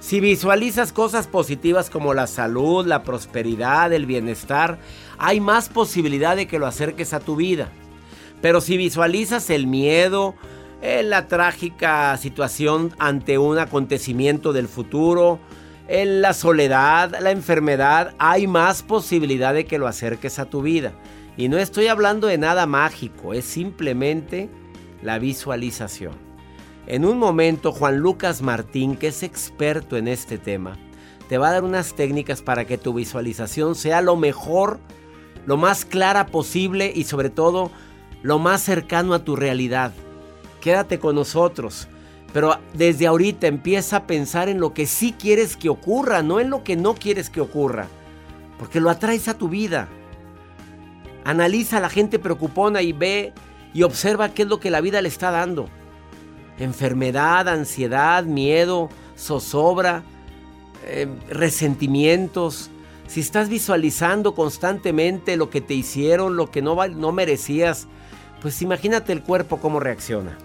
Si 0.00 0.20
visualizas 0.20 0.92
cosas 0.92 1.26
positivas 1.26 1.90
como 1.90 2.14
la 2.14 2.26
salud, 2.26 2.86
la 2.86 3.02
prosperidad, 3.02 3.92
el 3.92 4.06
bienestar, 4.06 4.78
hay 5.18 5.40
más 5.40 5.68
posibilidad 5.68 6.36
de 6.36 6.46
que 6.46 6.58
lo 6.58 6.66
acerques 6.66 7.12
a 7.12 7.20
tu 7.20 7.36
vida. 7.36 7.70
Pero 8.42 8.60
si 8.60 8.76
visualizas 8.76 9.48
el 9.50 9.66
miedo, 9.66 10.34
eh, 10.82 11.02
la 11.02 11.26
trágica 11.26 12.16
situación 12.16 12.92
ante 12.98 13.38
un 13.38 13.58
acontecimiento 13.58 14.52
del 14.52 14.68
futuro, 14.68 15.40
en 15.88 16.20
la 16.20 16.32
soledad, 16.32 17.16
la 17.20 17.30
enfermedad, 17.30 18.14
hay 18.18 18.46
más 18.46 18.82
posibilidad 18.82 19.54
de 19.54 19.66
que 19.66 19.78
lo 19.78 19.86
acerques 19.86 20.38
a 20.38 20.46
tu 20.46 20.62
vida. 20.62 20.92
Y 21.36 21.48
no 21.48 21.58
estoy 21.58 21.86
hablando 21.86 22.26
de 22.26 22.38
nada 22.38 22.66
mágico, 22.66 23.34
es 23.34 23.44
simplemente 23.44 24.50
la 25.02 25.18
visualización. 25.18 26.14
En 26.86 27.04
un 27.04 27.18
momento, 27.18 27.72
Juan 27.72 27.98
Lucas 27.98 28.42
Martín, 28.42 28.96
que 28.96 29.08
es 29.08 29.22
experto 29.22 29.96
en 29.96 30.08
este 30.08 30.38
tema, 30.38 30.76
te 31.28 31.38
va 31.38 31.48
a 31.48 31.52
dar 31.52 31.64
unas 31.64 31.94
técnicas 31.94 32.42
para 32.42 32.64
que 32.64 32.78
tu 32.78 32.94
visualización 32.94 33.74
sea 33.74 34.00
lo 34.00 34.16
mejor, 34.16 34.78
lo 35.46 35.56
más 35.56 35.84
clara 35.84 36.26
posible 36.26 36.92
y 36.94 37.04
sobre 37.04 37.30
todo 37.30 37.70
lo 38.22 38.38
más 38.38 38.62
cercano 38.62 39.14
a 39.14 39.24
tu 39.24 39.36
realidad. 39.36 39.92
Quédate 40.66 40.98
con 40.98 41.14
nosotros. 41.14 41.86
Pero 42.32 42.58
desde 42.74 43.06
ahorita 43.06 43.46
empieza 43.46 43.98
a 43.98 44.06
pensar 44.08 44.48
en 44.48 44.58
lo 44.58 44.74
que 44.74 44.86
sí 44.86 45.14
quieres 45.16 45.56
que 45.56 45.68
ocurra, 45.68 46.24
no 46.24 46.40
en 46.40 46.50
lo 46.50 46.64
que 46.64 46.74
no 46.74 46.96
quieres 46.96 47.30
que 47.30 47.40
ocurra. 47.40 47.86
Porque 48.58 48.80
lo 48.80 48.90
atraes 48.90 49.28
a 49.28 49.38
tu 49.38 49.48
vida. 49.48 49.86
Analiza 51.22 51.76
a 51.76 51.80
la 51.80 51.88
gente 51.88 52.18
preocupona 52.18 52.82
y 52.82 52.92
ve 52.92 53.32
y 53.74 53.84
observa 53.84 54.30
qué 54.30 54.42
es 54.42 54.48
lo 54.48 54.58
que 54.58 54.72
la 54.72 54.80
vida 54.80 55.00
le 55.02 55.06
está 55.06 55.30
dando. 55.30 55.68
Enfermedad, 56.58 57.48
ansiedad, 57.48 58.24
miedo, 58.24 58.88
zozobra, 59.16 60.02
eh, 60.84 61.06
resentimientos. 61.30 62.72
Si 63.06 63.20
estás 63.20 63.48
visualizando 63.48 64.34
constantemente 64.34 65.36
lo 65.36 65.48
que 65.48 65.60
te 65.60 65.74
hicieron, 65.74 66.34
lo 66.34 66.50
que 66.50 66.60
no, 66.60 66.84
no 66.88 67.12
merecías, 67.12 67.86
pues 68.42 68.60
imagínate 68.62 69.12
el 69.12 69.22
cuerpo 69.22 69.58
cómo 69.58 69.78
reacciona. 69.78 70.36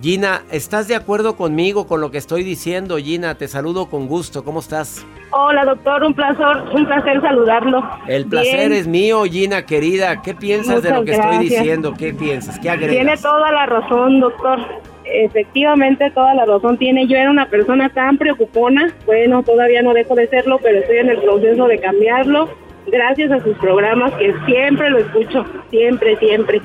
Gina, 0.00 0.42
¿estás 0.50 0.88
de 0.88 0.94
acuerdo 0.94 1.36
conmigo 1.36 1.86
con 1.86 2.00
lo 2.00 2.10
que 2.10 2.16
estoy 2.16 2.42
diciendo? 2.44 2.96
Gina, 2.96 3.36
te 3.36 3.46
saludo 3.46 3.90
con 3.90 4.08
gusto. 4.08 4.42
¿Cómo 4.42 4.60
estás? 4.60 5.04
Hola, 5.30 5.64
doctor. 5.66 6.02
Un 6.02 6.14
placer, 6.14 6.46
un 6.72 6.86
placer 6.86 7.20
saludarlo. 7.20 7.82
El 8.08 8.26
placer 8.26 8.72
es 8.72 8.86
mío, 8.86 9.24
Gina, 9.24 9.66
querida. 9.66 10.22
¿Qué 10.22 10.34
piensas 10.34 10.82
de 10.82 10.90
lo 10.90 11.04
que 11.04 11.12
estoy 11.12 11.38
diciendo? 11.38 11.92
¿Qué 11.96 12.14
piensas? 12.14 12.58
¿Qué 12.58 12.70
agregas? 12.70 12.94
Tiene 12.94 13.16
toda 13.18 13.52
la 13.52 13.66
razón, 13.66 14.20
doctor. 14.20 14.60
Efectivamente, 15.04 16.10
toda 16.12 16.34
la 16.34 16.46
razón 16.46 16.78
tiene. 16.78 17.06
Yo 17.06 17.18
era 17.18 17.30
una 17.30 17.46
persona 17.46 17.90
tan 17.90 18.16
preocupona. 18.16 18.94
Bueno, 19.04 19.42
todavía 19.42 19.82
no 19.82 19.92
dejo 19.92 20.14
de 20.14 20.26
serlo, 20.28 20.58
pero 20.62 20.78
estoy 20.78 20.98
en 20.98 21.10
el 21.10 21.20
proceso 21.20 21.66
de 21.66 21.78
cambiarlo 21.78 22.48
gracias 22.86 23.30
a 23.30 23.40
sus 23.40 23.56
programas 23.58 24.12
que 24.14 24.34
siempre 24.46 24.90
lo 24.90 24.98
escucho, 24.98 25.44
siempre, 25.70 26.16
siempre. 26.16 26.60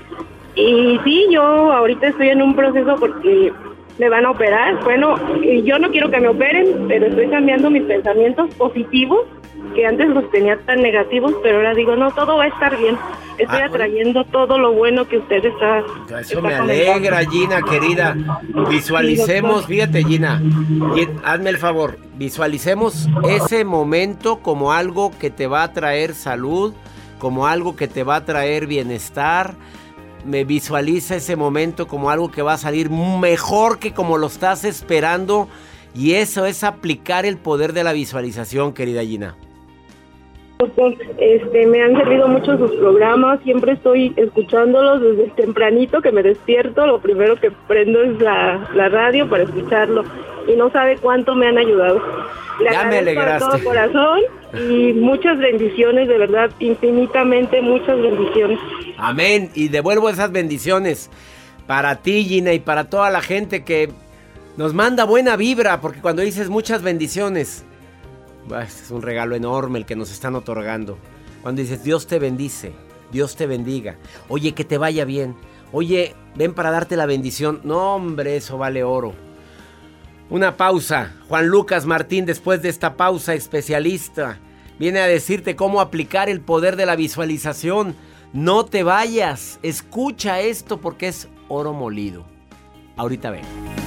Y 0.57 0.99
sí, 1.03 1.27
yo 1.31 1.41
ahorita 1.43 2.07
estoy 2.07 2.29
en 2.29 2.41
un 2.41 2.55
proceso 2.55 2.95
porque 2.99 3.53
me 3.99 4.09
van 4.09 4.25
a 4.25 4.31
operar. 4.31 4.83
Bueno, 4.83 5.15
yo 5.63 5.77
no 5.77 5.91
quiero 5.91 6.09
que 6.09 6.19
me 6.19 6.29
operen, 6.29 6.87
pero 6.87 7.05
estoy 7.05 7.29
cambiando 7.29 7.69
mis 7.69 7.83
pensamientos 7.83 8.53
positivos 8.55 9.25
que 9.75 9.85
antes 9.85 10.07
los 10.09 10.29
tenía 10.31 10.57
tan 10.65 10.81
negativos, 10.81 11.33
pero 11.43 11.57
ahora 11.57 11.73
digo, 11.73 11.95
no, 11.95 12.11
todo 12.11 12.37
va 12.37 12.45
a 12.45 12.47
estar 12.47 12.77
bien. 12.77 12.97
Estoy 13.37 13.59
ah, 13.59 13.65
atrayendo 13.65 14.23
todo 14.25 14.57
lo 14.57 14.73
bueno 14.73 15.07
que 15.07 15.17
usted 15.17 15.45
está. 15.45 15.83
Eso 16.19 16.41
me 16.41 16.55
alegra, 16.55 17.23
Gina, 17.25 17.61
querida. 17.61 18.15
Visualicemos, 18.67 19.67
fíjate, 19.67 20.03
Gina, 20.03 20.41
hazme 21.23 21.51
el 21.51 21.57
favor, 21.57 21.99
visualicemos 22.15 23.07
ese 23.29 23.63
momento 23.63 24.37
como 24.37 24.73
algo 24.73 25.11
que 25.19 25.29
te 25.29 25.45
va 25.45 25.61
a 25.61 25.73
traer 25.73 26.15
salud, 26.15 26.73
como 27.19 27.45
algo 27.45 27.75
que 27.75 27.87
te 27.87 28.03
va 28.03 28.15
a 28.17 28.25
traer 28.25 28.65
bienestar. 28.65 29.53
Me 30.27 30.43
visualiza 30.43 31.15
ese 31.15 31.35
momento 31.35 31.87
como 31.87 32.09
algo 32.09 32.29
que 32.29 32.41
va 32.41 32.53
a 32.53 32.57
salir 32.57 32.89
mejor 32.89 33.79
que 33.79 33.93
como 33.93 34.17
lo 34.17 34.27
estás 34.27 34.65
esperando. 34.65 35.47
Y 35.95 36.13
eso 36.13 36.45
es 36.45 36.63
aplicar 36.63 37.25
el 37.25 37.37
poder 37.37 37.73
de 37.73 37.83
la 37.83 37.93
visualización, 37.93 38.73
querida 38.73 39.03
Gina. 39.03 39.35
Este, 41.19 41.67
me 41.67 41.83
han 41.83 41.95
servido 41.95 42.27
mucho 42.27 42.57
sus 42.57 42.71
programas, 42.77 43.39
siempre 43.43 43.73
estoy 43.73 44.11
escuchándolos 44.15 45.01
desde 45.01 45.29
tempranito 45.31 46.01
que 46.01 46.11
me 46.11 46.23
despierto, 46.23 46.87
lo 46.87 46.99
primero 46.99 47.35
que 47.35 47.51
prendo 47.67 48.01
es 48.01 48.19
la, 48.19 48.67
radio 48.73 49.29
para 49.29 49.43
escucharlo 49.43 50.03
y 50.47 50.55
no 50.55 50.71
sabe 50.71 50.97
cuánto 50.97 51.35
me 51.35 51.47
han 51.47 51.59
ayudado. 51.59 52.01
Le 52.59 52.71
ya 52.71 52.85
me 52.85 52.97
alegraste. 52.97 53.45
todo 53.51 53.63
corazón 53.63 54.19
y 54.67 54.93
muchas 54.93 55.37
bendiciones, 55.37 56.07
de 56.07 56.17
verdad, 56.17 56.49
infinitamente 56.57 57.61
muchas 57.61 58.01
bendiciones. 58.01 58.57
Amén, 58.97 59.51
y 59.53 59.67
devuelvo 59.67 60.09
esas 60.09 60.31
bendiciones 60.31 61.11
para 61.67 61.97
ti, 61.97 62.23
Gina, 62.23 62.53
y 62.53 62.59
para 62.59 62.89
toda 62.89 63.11
la 63.11 63.21
gente 63.21 63.63
que 63.63 63.89
nos 64.57 64.73
manda 64.73 65.03
buena 65.03 65.35
vibra, 65.35 65.81
porque 65.81 66.01
cuando 66.01 66.23
dices 66.23 66.49
muchas 66.49 66.81
bendiciones, 66.81 67.63
es 68.61 68.91
un 68.91 69.01
regalo 69.01 69.35
enorme 69.35 69.79
el 69.79 69.85
que 69.85 69.95
nos 69.95 70.11
están 70.11 70.35
otorgando. 70.35 70.97
Cuando 71.41 71.61
dices, 71.61 71.83
Dios 71.83 72.07
te 72.07 72.19
bendice, 72.19 72.73
Dios 73.11 73.35
te 73.35 73.47
bendiga. 73.47 73.97
Oye, 74.29 74.53
que 74.53 74.65
te 74.65 74.77
vaya 74.77 75.05
bien. 75.05 75.35
Oye, 75.71 76.15
ven 76.35 76.53
para 76.53 76.71
darte 76.71 76.95
la 76.95 77.05
bendición. 77.05 77.61
No, 77.63 77.95
hombre, 77.95 78.37
eso 78.37 78.57
vale 78.57 78.83
oro. 78.83 79.13
Una 80.29 80.57
pausa. 80.57 81.15
Juan 81.27 81.47
Lucas 81.47 81.85
Martín, 81.85 82.25
después 82.25 82.61
de 82.61 82.69
esta 82.69 82.95
pausa, 82.97 83.33
especialista, 83.33 84.39
viene 84.79 84.99
a 84.99 85.07
decirte 85.07 85.55
cómo 85.55 85.79
aplicar 85.79 86.29
el 86.29 86.41
poder 86.41 86.75
de 86.75 86.85
la 86.85 86.95
visualización. 86.95 87.95
No 88.33 88.65
te 88.65 88.83
vayas, 88.83 89.59
escucha 89.63 90.41
esto 90.41 90.79
porque 90.81 91.07
es 91.07 91.29
oro 91.47 91.73
molido. 91.73 92.25
Ahorita 92.97 93.29
ven. 93.29 93.86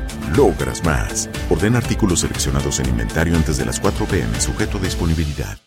logras 0.35 0.83
más. 0.83 1.29
Orden 1.49 1.75
artículos 1.75 2.21
seleccionados 2.21 2.79
en 2.79 2.89
inventario 2.89 3.35
antes 3.35 3.57
de 3.57 3.65
las 3.65 3.79
4 3.79 4.05
pm, 4.05 4.39
sujeto 4.39 4.77
a 4.77 4.81
disponibilidad. 4.81 5.57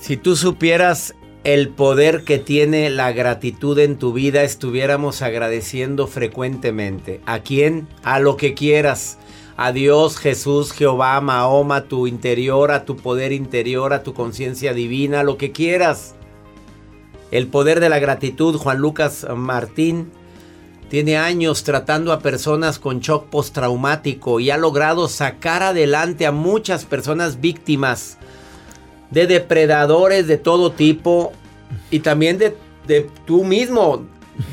Si 0.00 0.16
tú 0.16 0.36
supieras 0.36 1.14
el 1.44 1.68
poder 1.70 2.24
que 2.24 2.38
tiene 2.38 2.90
la 2.90 3.12
gratitud 3.12 3.78
en 3.78 3.96
tu 3.96 4.12
vida, 4.12 4.42
estuviéramos 4.42 5.22
agradeciendo 5.22 6.06
frecuentemente. 6.06 7.20
¿A 7.24 7.38
quién? 7.38 7.88
A 8.02 8.18
lo 8.18 8.36
que 8.36 8.54
quieras. 8.54 9.18
A 9.56 9.72
Dios, 9.72 10.16
Jesús, 10.16 10.72
Jehová, 10.72 11.20
Mahoma, 11.20 11.84
tu 11.84 12.06
interior, 12.06 12.72
a 12.72 12.84
tu 12.84 12.96
poder 12.96 13.32
interior, 13.32 13.92
a 13.92 14.02
tu 14.02 14.14
conciencia 14.14 14.72
divina, 14.72 15.22
lo 15.22 15.36
que 15.36 15.52
quieras. 15.52 16.14
El 17.30 17.48
poder 17.48 17.80
de 17.80 17.88
la 17.88 17.98
gratitud, 17.98 18.56
Juan 18.56 18.78
Lucas 18.78 19.26
Martín, 19.36 20.10
tiene 20.88 21.16
años 21.16 21.64
tratando 21.64 22.12
a 22.12 22.18
personas 22.18 22.78
con 22.78 23.00
shock 23.00 23.26
postraumático 23.26 24.40
y 24.40 24.50
ha 24.50 24.58
logrado 24.58 25.08
sacar 25.08 25.62
adelante 25.62 26.26
a 26.26 26.32
muchas 26.32 26.84
personas 26.84 27.40
víctimas 27.40 28.18
de 29.10 29.26
depredadores 29.26 30.26
de 30.26 30.36
todo 30.36 30.72
tipo 30.72 31.32
y 31.90 32.00
también 32.00 32.36
de, 32.36 32.56
de 32.86 33.08
tú 33.26 33.44
mismo, 33.44 34.06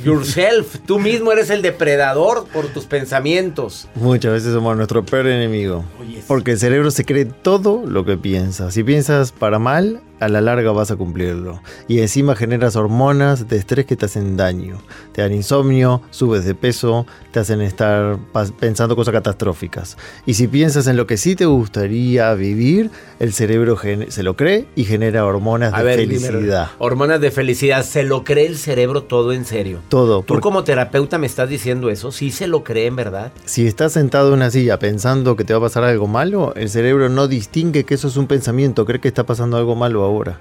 yourself, 0.03 0.77
tú 0.85 0.99
mismo 0.99 1.31
eres 1.31 1.49
el 1.49 1.61
depredador 1.61 2.47
por 2.47 2.67
tus 2.67 2.85
pensamientos. 2.85 3.87
Muchas 3.95 4.31
veces 4.33 4.53
somos 4.53 4.75
nuestro 4.75 5.03
peor 5.05 5.27
enemigo. 5.27 5.83
Porque 6.27 6.51
el 6.51 6.59
cerebro 6.59 6.91
se 6.91 7.05
cree 7.05 7.25
todo 7.25 7.85
lo 7.85 8.05
que 8.05 8.17
piensa. 8.17 8.71
Si 8.71 8.83
piensas 8.83 9.31
para 9.31 9.59
mal, 9.59 10.01
a 10.19 10.27
la 10.27 10.41
larga 10.41 10.71
vas 10.71 10.91
a 10.91 10.95
cumplirlo. 10.95 11.61
Y 11.87 11.99
encima 11.99 12.35
generas 12.35 12.75
hormonas 12.75 13.47
de 13.47 13.57
estrés 13.57 13.85
que 13.85 13.95
te 13.95 14.05
hacen 14.05 14.37
daño. 14.37 14.77
Te 15.13 15.21
dan 15.21 15.33
insomnio, 15.33 16.01
subes 16.11 16.45
de 16.45 16.55
peso, 16.55 17.05
te 17.31 17.39
hacen 17.39 17.61
estar 17.61 18.17
pensando 18.59 18.95
cosas 18.95 19.13
catastróficas. 19.13 19.97
Y 20.25 20.35
si 20.35 20.47
piensas 20.47 20.87
en 20.87 20.97
lo 20.97 21.07
que 21.07 21.17
sí 21.17 21.35
te 21.35 21.45
gustaría 21.45 22.33
vivir, 22.33 22.91
el 23.19 23.33
cerebro 23.33 23.77
se 24.09 24.23
lo 24.23 24.35
cree 24.35 24.67
y 24.75 24.83
genera 24.85 25.25
hormonas 25.25 25.71
de 25.71 25.95
felicidad. 25.95 26.69
hormonas 26.77 27.21
de 27.21 27.31
felicidad, 27.31 27.83
¿se 27.83 28.03
lo 28.03 28.23
cree 28.23 28.45
el 28.45 28.57
cerebro 28.57 29.03
todo 29.03 29.33
en 29.33 29.45
serio? 29.45 29.79
Todo. 29.89 30.23
Tú 30.23 30.39
como 30.39 30.63
terapeuta 30.63 31.17
me 31.17 31.27
estás 31.27 31.49
diciendo 31.49 31.89
eso, 31.89 32.11
¿sí 32.11 32.31
se 32.31 32.47
lo 32.47 32.63
cree 32.63 32.87
en 32.87 32.95
verdad? 32.95 33.31
Si 33.45 33.67
estás 33.67 33.93
sentado 33.93 34.29
en 34.29 34.35
una 34.35 34.51
silla 34.51 34.79
pensando 34.79 35.35
que 35.35 35.43
te 35.43 35.53
va 35.53 35.59
a 35.59 35.63
pasar 35.63 35.83
algo 35.83 36.07
malo, 36.07 36.53
el 36.55 36.69
cerebro 36.69 37.09
no 37.09 37.27
distingue 37.27 37.83
que 37.83 37.93
eso 37.95 38.07
es 38.07 38.17
un 38.17 38.27
pensamiento, 38.27 38.85
cree 38.85 38.99
que 38.99 39.07
está 39.07 39.25
pasando 39.25 39.57
algo 39.57 39.75
malo 39.75 40.08
ahora. 40.09 40.39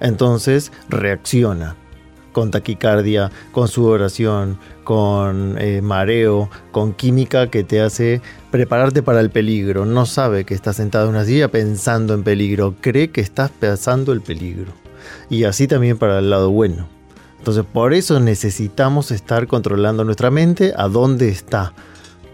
Entonces 0.00 0.72
reacciona 0.88 1.76
con 2.32 2.50
taquicardia, 2.50 3.30
con 3.50 3.66
sudoración, 3.66 4.58
con 4.84 5.56
eh, 5.58 5.80
mareo, 5.80 6.50
con 6.70 6.92
química 6.92 7.48
que 7.48 7.64
te 7.64 7.80
hace 7.80 8.20
prepararte 8.50 9.02
para 9.02 9.20
el 9.20 9.30
peligro. 9.30 9.86
No 9.86 10.04
sabe 10.04 10.44
que 10.44 10.52
estás 10.52 10.76
sentado 10.76 11.04
en 11.06 11.14
una 11.14 11.24
silla 11.24 11.48
pensando 11.48 12.12
en 12.12 12.24
peligro, 12.24 12.74
cree 12.82 13.08
que 13.10 13.22
estás 13.22 13.50
pensando 13.50 14.12
el 14.12 14.20
peligro. 14.20 14.72
Y 15.30 15.44
así 15.44 15.66
también 15.66 15.96
para 15.96 16.18
el 16.18 16.28
lado 16.28 16.50
bueno. 16.50 16.88
Entonces 17.38 17.64
por 17.64 17.94
eso 17.94 18.20
necesitamos 18.20 19.12
estar 19.12 19.46
controlando 19.46 20.04
nuestra 20.04 20.30
mente 20.30 20.74
a 20.76 20.88
dónde 20.88 21.30
está 21.30 21.72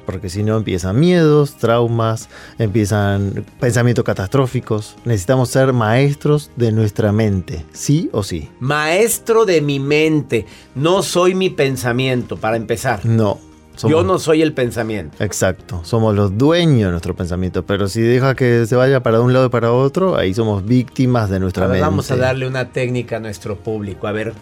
porque 0.05 0.29
si 0.29 0.43
no 0.43 0.57
empiezan 0.57 0.99
miedos, 0.99 1.57
traumas, 1.57 2.29
empiezan 2.59 3.45
pensamientos 3.61 4.05
catastróficos. 4.05 4.97
Necesitamos 5.05 5.49
ser 5.49 5.73
maestros 5.73 6.51
de 6.57 6.73
nuestra 6.73 7.13
mente, 7.13 7.65
sí 7.73 8.11
o 8.13 8.23
sí. 8.23 8.49
Maestro 8.61 9.45
de 9.45 9.61
mi 9.61 9.79
mente, 9.79 10.47
no 10.75 11.03
soy 11.03 11.35
mi 11.35 11.51
pensamiento, 11.51 12.37
para 12.37 12.57
empezar. 12.57 13.05
No. 13.05 13.52
Yo 13.85 14.03
no 14.03 14.19
soy 14.19 14.43
el 14.43 14.53
pensamiento. 14.53 15.23
Exacto, 15.23 15.81
somos 15.85 16.15
los 16.15 16.37
dueños 16.37 16.87
de 16.87 16.91
nuestro 16.91 17.15
pensamiento, 17.15 17.65
pero 17.65 17.89
si 17.89 18.01
deja 18.01 18.35
que 18.35 18.67
se 18.67 18.77
vaya 18.77 19.03
para 19.03 19.21
un 19.21 19.33
lado 19.33 19.47
y 19.47 19.49
para 19.49 19.73
otro, 19.73 20.17
ahí 20.17 20.35
somos 20.35 20.65
víctimas 20.65 21.31
de 21.31 21.41
nuestra 21.41 21.67
mente. 21.67 21.81
Vamos 21.81 22.11
a 22.11 22.17
darle 22.17 22.47
una 22.47 22.71
técnica 22.71 23.17
a 23.17 23.21
nuestro 23.21 23.57
público. 23.57 24.07
A 24.07 24.13
ver, 24.13 24.35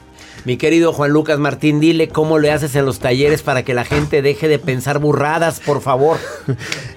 mi 0.44 0.56
querido 0.56 0.92
Juan 0.92 1.12
Lucas 1.12 1.38
Martín, 1.38 1.80
dile 1.80 2.08
cómo 2.08 2.38
le 2.38 2.50
haces 2.50 2.74
en 2.74 2.86
los 2.86 2.98
talleres 2.98 3.42
para 3.42 3.62
que 3.62 3.74
la 3.74 3.84
gente 3.84 4.22
deje 4.22 4.48
de 4.48 4.58
pensar 4.58 4.98
burradas, 4.98 5.60
por 5.60 5.80
favor. 5.80 6.18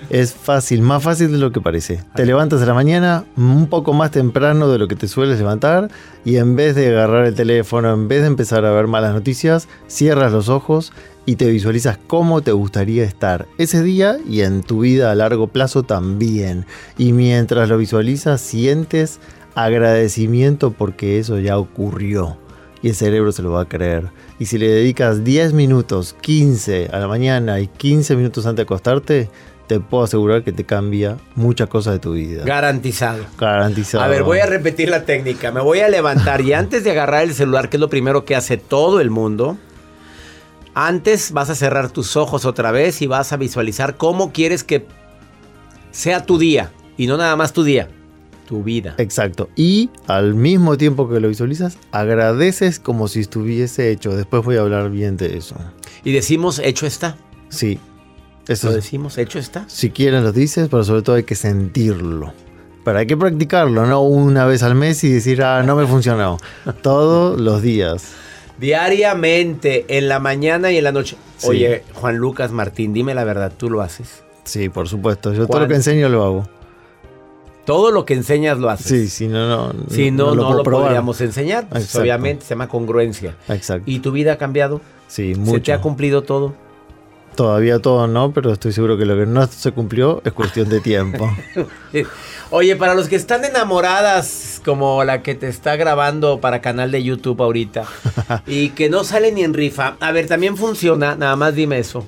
Es 0.10 0.34
fácil, 0.34 0.84
más 0.84 1.02
fácil 1.02 1.32
de 1.32 1.39
lo 1.39 1.52
que 1.52 1.60
parece. 1.60 2.04
Te 2.13 2.26
levantas 2.28 2.62
a 2.62 2.67
la 2.67 2.76
mañana 2.76 3.24
un 3.36 3.65
poco 3.65 3.93
más 3.93 4.12
temprano 4.12 4.67
de 4.67 4.78
lo 4.78 4.88
que 4.88 4.96
te 4.96 5.08
sueles 5.08 5.39
levantar 5.39 5.89
y 6.24 6.36
en 6.38 6.56
vez 6.56 6.76
de 6.76 6.89
agarrar 6.89 7.26
el 7.26 7.34
teléfono, 7.34 7.91
en 7.91 8.08
vez 8.08 8.22
de 8.22 8.28
empezar 8.28 8.63
a 8.63 8.72
ver 8.72 8.86
malas 8.86 9.15
noticias, 9.15 9.67
cierras 9.88 10.32
los 10.32 10.50
ojos 10.50 10.93
y 11.25 11.36
te 11.36 11.49
visualizas 11.49 11.97
cómo 12.07 12.41
te 12.41 12.51
gustaría 12.51 13.03
estar 13.03 13.47
ese 13.57 13.81
día 13.81 14.17
y 14.27 14.41
en 14.41 14.62
tu 14.62 14.81
vida 14.81 15.12
a 15.12 15.15
largo 15.15 15.47
plazo 15.47 15.83
también. 15.83 16.65
Y 16.97 17.13
mientras 17.13 17.69
lo 17.69 17.77
visualizas, 17.77 18.41
sientes 18.41 19.19
agradecimiento 19.55 20.71
porque 20.71 21.19
eso 21.19 21.39
ya 21.39 21.57
ocurrió 21.57 22.38
y 22.81 22.89
el 22.89 22.95
cerebro 22.95 23.31
se 23.31 23.41
lo 23.41 23.51
va 23.51 23.62
a 23.62 23.65
creer. 23.65 24.09
Y 24.39 24.45
si 24.45 24.57
le 24.57 24.67
dedicas 24.67 25.23
10 25.23 25.53
minutos, 25.53 26.15
15 26.19 26.89
a 26.91 26.99
la 26.99 27.07
mañana 27.07 27.59
y 27.59 27.67
15 27.67 28.15
minutos 28.17 28.45
antes 28.45 28.57
de 28.57 28.63
acostarte, 28.63 29.29
te 29.67 29.79
puedo 29.79 30.03
asegurar 30.03 30.43
que 30.43 30.51
te 30.51 30.65
cambia 30.65 31.17
muchas 31.36 31.69
cosas 31.69 31.93
de 31.93 31.99
tu 31.99 32.13
vida. 32.13 32.43
Garantizado. 32.43 33.23
Garantizado. 33.39 34.03
A 34.03 34.07
ver, 34.07 34.23
voy 34.23 34.39
a 34.39 34.45
repetir 34.45 34.89
la 34.89 35.05
técnica. 35.05 35.51
Me 35.51 35.62
voy 35.62 35.79
a 35.79 35.88
levantar 35.88 36.41
y 36.41 36.51
antes 36.51 36.83
de 36.83 36.91
agarrar 36.91 37.23
el 37.23 37.33
celular, 37.33 37.69
que 37.69 37.77
es 37.77 37.81
lo 37.81 37.89
primero 37.89 38.25
que 38.25 38.36
hace 38.36 38.57
todo 38.57 38.99
el 38.99 39.09
mundo, 39.09 39.57
antes 40.73 41.31
vas 41.31 41.49
a 41.49 41.55
cerrar 41.55 41.91
tus 41.91 42.15
ojos 42.15 42.45
otra 42.45 42.71
vez 42.71 43.01
y 43.01 43.07
vas 43.07 43.33
a 43.33 43.38
visualizar 43.38 43.97
cómo 43.97 44.31
quieres 44.31 44.63
que 44.63 44.86
sea 45.91 46.25
tu 46.25 46.38
día. 46.38 46.71
Y 46.97 47.07
no 47.07 47.17
nada 47.17 47.36
más 47.36 47.53
tu 47.53 47.63
día, 47.63 47.89
tu 48.47 48.63
vida. 48.63 48.95
Exacto. 48.97 49.49
Y 49.55 49.89
al 50.07 50.36
mismo 50.36 50.77
tiempo 50.77 51.09
que 51.09 51.19
lo 51.19 51.27
visualizas, 51.27 51.77
agradeces 51.91 52.79
como 52.79 53.07
si 53.07 53.21
estuviese 53.21 53.91
hecho. 53.91 54.15
Después 54.15 54.43
voy 54.43 54.57
a 54.57 54.62
hablar 54.62 54.91
bien 54.91 55.17
de 55.17 55.38
eso. 55.38 55.55
Y 56.03 56.12
decimos, 56.12 56.59
hecho 56.59 56.86
está. 56.86 57.17
Sí. 57.49 57.79
Eso 58.47 58.67
Lo 58.67 58.73
decimos, 58.73 59.17
hecho 59.17 59.39
está. 59.39 59.63
Si 59.67 59.89
quieres 59.89 60.21
lo 60.21 60.33
dices, 60.33 60.67
pero 60.69 60.83
sobre 60.83 61.01
todo 61.01 61.15
hay 61.15 61.23
que 61.23 61.36
sentirlo. 61.36 62.33
Pero 62.83 62.99
hay 62.99 63.07
que 63.07 63.15
practicarlo, 63.15 63.86
no 63.86 64.01
una 64.01 64.45
vez 64.45 64.62
al 64.63 64.75
mes 64.75 65.01
y 65.05 65.09
decir, 65.09 65.41
ah, 65.41 65.63
no 65.63 65.77
me 65.77 65.88
funcionó. 65.88 66.38
Todos 66.81 67.39
los 67.39 67.62
días. 67.62 68.12
Diariamente, 68.60 69.86
en 69.88 70.08
la 70.08 70.20
mañana 70.20 70.72
y 70.72 70.78
en 70.78 70.84
la 70.84 70.92
noche. 70.92 71.18
Sí. 71.38 71.48
Oye, 71.48 71.84
Juan 71.94 72.18
Lucas 72.18 72.52
Martín, 72.52 72.94
dime 72.94 73.13
la 73.13 73.24
verdad, 73.24 73.52
tú 73.56 73.70
lo 73.70 73.82
haces. 73.82 74.24
Sí, 74.44 74.70
por 74.70 74.88
supuesto. 74.88 75.34
Yo 75.34 75.48
todo 75.48 75.62
lo 75.62 75.68
que 75.68 75.76
enseño 75.76 76.10
lo 76.10 76.24
hago. 76.24 76.48
Todo 77.66 77.92
lo 77.92 78.06
que 78.06 78.13
enseñas 78.13 78.58
lo 78.58 78.70
haces. 78.70 78.88
Sí, 78.88 79.08
si 79.08 79.28
no, 79.28 79.48
no. 79.48 79.74
Si 79.89 80.12
no, 80.12 80.36
no, 80.36 80.54
lo 80.54 80.63
probar. 80.63 80.88
podríamos 80.88 81.22
enseñar. 81.22 81.68
Pues, 81.70 81.96
obviamente 81.96 82.44
se 82.44 82.50
llama 82.50 82.68
congruencia. 82.68 83.36
Exacto. 83.48 83.89
¿Y 83.89 84.00
tu 84.00 84.12
vida 84.12 84.34
ha 84.34 84.38
cambiado? 84.38 84.82
sí, 85.08 85.34
¿Se 85.34 85.39
mucho. 85.39 85.62
te 85.62 85.74
ha 85.74 85.80
cumplido 85.80 86.24
todo? 86.24 86.54
Todavía 87.36 87.80
todo 87.80 88.06
no, 88.08 88.32
pero 88.32 88.52
estoy 88.52 88.74
seguro 88.74 88.98
que 88.98 89.06
lo 89.06 89.16
que 89.18 89.26
no 89.26 89.48
se 89.48 89.72
cumplió 89.72 90.22
es 90.24 90.34
cuestión 90.34 90.70
de 90.70 90.82
tiempo. 90.82 91.30
Oye, 92.49 92.75
para 92.75 92.93
los 92.95 93.08
que 93.08 93.15
están 93.15 93.43
enamoradas, 93.45 94.62
como 94.63 95.03
la 95.03 95.21
que 95.23 95.34
te 95.36 95.47
está 95.47 95.75
grabando 95.75 96.39
para 96.39 96.62
canal 96.62 96.91
de 96.91 97.03
YouTube 97.03 97.41
ahorita, 97.41 97.86
y 98.47 98.69
que 98.69 98.89
no 98.89 99.03
sale 99.03 99.32
ni 99.32 99.43
en 99.43 99.53
rifa, 99.53 99.95
a 99.99 100.12
ver, 100.12 100.27
también 100.27 100.56
funciona, 100.58 101.15
nada 101.15 101.36
más 101.36 101.56
dime 101.56 101.79
eso. 101.79 102.06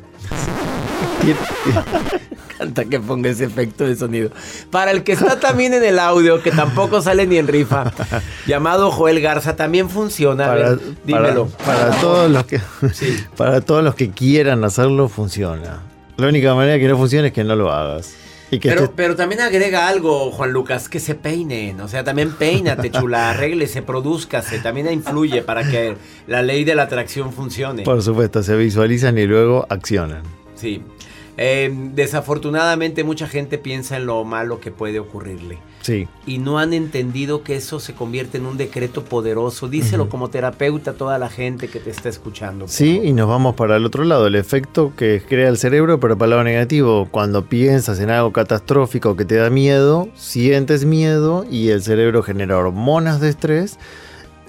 Canta 2.58 2.86
que 2.86 3.00
ponga 3.00 3.30
ese 3.30 3.46
efecto 3.46 3.84
de 3.86 3.96
sonido. 3.96 4.30
Para 4.72 4.92
el 4.92 5.04
que 5.04 5.12
está 5.14 5.40
también 5.40 5.74
en 5.74 5.84
el 5.84 6.00
audio, 6.00 6.42
que 6.42 6.52
tampoco 6.52 7.02
sale 7.02 7.26
ni 7.28 7.38
en 7.38 7.48
rifa, 7.48 7.92
llamado 8.48 8.92
Joel 8.92 9.20
Garza, 9.22 9.56
también 9.56 9.90
funciona. 9.90 10.52
A 10.52 10.56
ver, 10.56 10.80
dímelo. 11.04 11.48
para- 11.48 11.90
para 11.90 12.00
todos 12.00 12.32
los 12.32 12.46
que 12.46 12.62
Sí. 12.94 13.18
para 13.38 13.62
todos 13.62 13.84
los 13.84 13.96
que 13.96 14.12
quieran 14.12 14.64
hacerlo 14.64 15.10
funciona. 15.10 15.82
La 16.18 16.28
única 16.30 16.54
manera 16.56 16.80
que 16.80 16.88
no 16.88 16.96
funcione 16.98 17.28
es 17.28 17.34
que 17.34 17.44
no 17.44 17.56
lo 17.58 17.72
hagas. 17.74 18.14
Y 18.52 18.60
que 18.60 18.70
Pero, 18.70 18.94
pero 18.96 19.16
también 19.16 19.42
agrega 19.42 19.88
algo, 19.88 20.32
Juan 20.32 20.52
Lucas, 20.52 20.88
que 20.88 21.00
se 21.00 21.16
peinen. 21.16 21.82
O 21.82 21.88
sea, 21.88 22.04
también 22.04 22.32
peínate, 22.32 22.92
chula, 22.92 23.30
arréglese, 23.32 23.82
produzcase. 23.82 24.60
También 24.60 24.92
influye 24.92 25.42
para 25.42 25.70
que 25.70 25.96
la 26.28 26.42
ley 26.42 26.64
de 26.64 26.76
la 26.76 26.84
atracción 26.84 27.34
funcione. 27.34 27.84
por 27.84 28.02
supuesto, 28.02 28.44
se 28.44 28.56
visualizan 28.56 29.18
y 29.18 29.26
luego 29.26 29.66
accionan. 29.70 30.24
Sí. 30.56 30.84
Eh, 31.38 31.70
desafortunadamente 31.94 33.04
mucha 33.04 33.28
gente 33.28 33.58
piensa 33.58 33.98
en 33.98 34.06
lo 34.06 34.24
malo 34.24 34.60
que 34.60 34.72
puede 34.72 35.00
ocurrirle. 35.00 35.58
Sí, 35.82 36.08
Y 36.26 36.40
no 36.40 36.58
han 36.58 36.74
entendido 36.74 37.44
que 37.44 37.56
eso 37.56 37.80
se 37.80 37.94
convierte 37.94 38.40
en 38.40 38.48
un 38.48 38.58
decreto 38.58 39.04
poderoso. 39.04 39.68
Díselo 39.68 40.10
como 40.10 40.30
terapeuta 40.30 40.92
a 40.92 40.94
toda 40.96 41.20
la 41.20 41.30
gente 41.30 41.68
que 41.68 41.80
te 41.80 41.92
está 41.92 42.10
escuchando. 42.10 42.68
sí, 42.68 42.96
favor. 42.96 43.06
y 43.06 43.14
nos 43.14 43.28
vamos 43.28 43.56
para 43.56 43.76
el 43.76 43.86
otro 43.86 44.04
lado, 44.04 44.26
el 44.26 44.36
efecto 44.36 44.94
que 44.98 45.22
crea 45.28 45.48
el 45.48 45.58
cerebro, 45.58 46.00
pero 46.00 46.18
para 46.18 46.26
el 46.26 46.30
lado 46.32 46.44
negativo, 46.44 47.08
cuando 47.12 47.46
piensas 47.46 48.00
en 48.00 48.10
algo 48.10 48.34
catastrófico 48.34 49.16
que 49.16 49.26
te 49.26 49.36
da 49.36 49.52
miedo, 49.52 50.10
sientes 50.16 50.86
miedo 50.86 51.46
y 51.52 51.70
el 51.70 51.84
cerebro 51.84 52.24
genera 52.24 52.58
hormonas 52.58 53.22
de 53.22 53.30
estrés 53.30 53.78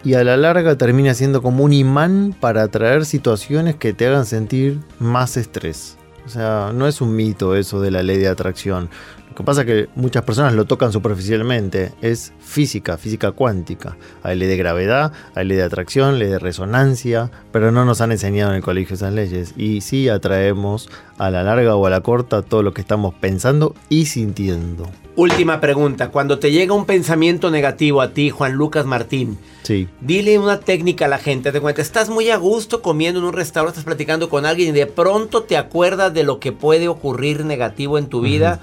y 0.05 0.15
a 0.15 0.25
la 0.25 0.37
larga 0.37 0.79
termina 0.79 1.15
siendo 1.15 1.43
como 1.43 1.65
un 1.65 1.73
imán 1.73 2.35
para 2.39 2.63
atraer 2.63 3.05
situaciones 3.05 3.75
que 3.75 3.93
te 3.93 4.07
hagan 4.07 4.25
sentir 4.25 4.79
más 5.01 5.37
estrés. 5.37 5.99
O 6.27 6.29
sea, 6.29 6.73
no 6.75 6.89
es 6.89 7.01
un 7.01 7.15
mito 7.15 7.55
eso 7.55 7.81
de 7.81 7.93
la 7.93 8.03
ley 8.03 8.19
de 8.19 8.27
atracción. 8.27 8.91
Lo 9.37 9.43
que 9.43 9.45
pasa 9.45 9.61
es 9.61 9.67
que 9.67 9.89
muchas 9.97 10.23
personas 10.23 10.55
lo 10.55 10.65
tocan 10.65 10.93
superficialmente. 10.93 11.93
Es 12.01 12.33
física, 12.41 12.97
física 12.97 13.33
cuántica. 13.33 13.99
Hay 14.23 14.39
ley 14.39 14.49
de 14.49 14.57
gravedad, 14.57 15.13
hay 15.35 15.45
ley 15.45 15.59
de 15.59 15.63
atracción, 15.63 16.19
ley 16.19 16.29
de 16.29 16.39
resonancia, 16.39 17.31
pero 17.53 17.71
no 17.71 17.85
nos 17.85 18.01
han 18.01 18.13
enseñado 18.13 18.53
en 18.53 18.57
el 18.57 18.63
colegio 18.63 18.95
esas 18.95 19.13
leyes. 19.13 19.53
Y 19.55 19.83
sí 19.83 20.09
atraemos 20.09 20.89
a 21.19 21.29
la 21.29 21.43
larga 21.43 21.77
o 21.77 21.85
a 21.85 21.91
la 21.91 22.01
corta 22.01 22.41
todo 22.41 22.63
lo 22.63 22.73
que 22.73 22.81
estamos 22.81 23.13
pensando 23.13 23.75
y 23.91 24.07
sintiendo. 24.07 24.89
Última 25.17 25.61
pregunta. 25.61 26.09
Cuando 26.09 26.39
te 26.39 26.51
llega 26.51 26.73
un 26.73 26.87
pensamiento 26.87 27.51
negativo 27.51 28.01
a 28.01 28.13
ti, 28.15 28.31
Juan 28.31 28.53
Lucas 28.53 28.87
Martín, 28.87 29.37
Sí. 29.65 29.89
Dile 30.01 30.39
una 30.39 30.61
técnica 30.61 31.07
a 31.07 31.09
la 31.09 31.19
gente. 31.19 31.51
Te 31.51 31.61
cuenta, 31.61 31.83
estás 31.83 32.09
muy 32.09 32.31
a 32.31 32.37
gusto 32.37 32.83
comiendo 32.83 33.19
en 33.19 33.27
un 33.27 33.33
restaurante, 33.33 33.81
estás 33.81 33.85
platicando 33.85 34.29
con 34.31 34.47
alguien 34.47 34.69
y 34.69 34.79
de 34.79 34.87
pronto 34.87 35.43
te 35.43 35.57
acuerdas 35.57 36.15
de 36.15 36.23
lo 36.23 36.39
que 36.39 36.53
puede 36.53 36.87
ocurrir 36.87 37.45
negativo 37.45 37.99
en 37.99 38.07
tu 38.07 38.21
vida 38.21 38.61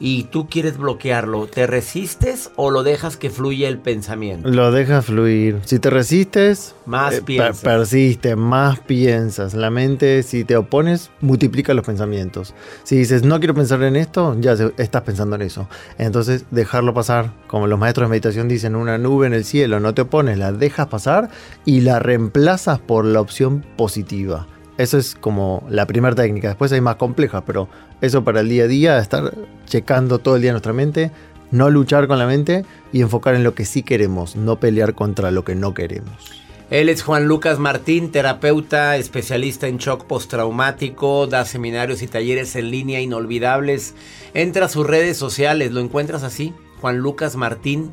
y 0.00 0.24
tú 0.24 0.48
quieres 0.48 0.76
bloquearlo. 0.76 1.46
¿Te 1.46 1.66
resistes 1.66 2.50
o 2.56 2.70
lo 2.70 2.82
dejas 2.82 3.16
que 3.16 3.30
fluya 3.30 3.68
el 3.68 3.78
pensamiento? 3.78 4.48
Lo 4.48 4.70
dejas 4.72 5.06
fluir. 5.06 5.60
Si 5.64 5.78
te 5.78 5.90
resistes, 5.90 6.74
Más 6.86 7.14
eh, 7.14 7.16
per- 7.16 7.24
piensas. 7.24 7.60
persiste, 7.60 8.36
más 8.36 8.80
piensas. 8.80 9.54
La 9.54 9.70
mente, 9.70 10.22
si 10.22 10.44
te 10.44 10.56
opones, 10.56 11.10
multiplica 11.20 11.74
los 11.74 11.84
pensamientos. 11.86 12.54
Si 12.84 12.96
dices, 12.96 13.22
no 13.24 13.38
quiero 13.38 13.54
pensar 13.54 13.82
en 13.82 13.96
esto, 13.96 14.36
ya 14.40 14.56
estás 14.76 15.02
pensando 15.02 15.36
en 15.36 15.42
eso. 15.42 15.68
Entonces, 15.98 16.44
dejarlo 16.50 16.94
pasar. 16.94 17.32
Como 17.46 17.66
los 17.66 17.78
maestros 17.78 18.08
de 18.08 18.10
meditación 18.10 18.48
dicen, 18.48 18.74
una 18.74 18.98
nube 18.98 19.26
en 19.26 19.34
el 19.34 19.44
cielo, 19.44 19.80
no 19.80 19.94
te 19.94 20.02
opones, 20.02 20.38
la 20.38 20.52
dejas 20.52 20.88
pasar 20.88 21.30
y 21.64 21.80
la 21.82 21.98
reemplazas 22.00 22.78
por 22.80 23.04
la 23.04 23.20
opción 23.20 23.64
positiva. 23.76 24.46
Eso 24.76 24.98
es 24.98 25.14
como 25.14 25.64
la 25.68 25.86
primera 25.86 26.14
técnica. 26.14 26.48
Después 26.48 26.72
hay 26.72 26.80
más 26.80 26.96
complejas, 26.96 27.42
pero 27.46 27.68
eso 28.00 28.24
para 28.24 28.40
el 28.40 28.48
día 28.48 28.64
a 28.64 28.68
día, 28.68 28.98
estar 28.98 29.32
checando 29.66 30.18
todo 30.18 30.36
el 30.36 30.42
día 30.42 30.50
nuestra 30.50 30.72
mente, 30.72 31.10
no 31.50 31.70
luchar 31.70 32.08
con 32.08 32.18
la 32.18 32.26
mente 32.26 32.64
y 32.92 33.00
enfocar 33.00 33.34
en 33.34 33.44
lo 33.44 33.54
que 33.54 33.64
sí 33.64 33.82
queremos, 33.82 34.34
no 34.34 34.58
pelear 34.58 34.94
contra 34.94 35.30
lo 35.30 35.44
que 35.44 35.54
no 35.54 35.74
queremos. 35.74 36.44
Él 36.70 36.88
es 36.88 37.02
Juan 37.02 37.26
Lucas 37.26 37.58
Martín, 37.58 38.10
terapeuta, 38.10 38.96
especialista 38.96 39.68
en 39.68 39.76
shock 39.78 40.06
postraumático, 40.06 41.26
da 41.26 41.44
seminarios 41.44 42.02
y 42.02 42.08
talleres 42.08 42.56
en 42.56 42.70
línea 42.70 43.00
inolvidables. 43.00 43.94
Entra 44.32 44.66
a 44.66 44.68
sus 44.68 44.86
redes 44.86 45.16
sociales, 45.16 45.72
lo 45.72 45.80
encuentras 45.80 46.24
así, 46.24 46.52
Juan 46.80 46.98
Lucas 46.98 47.36
Martín, 47.36 47.92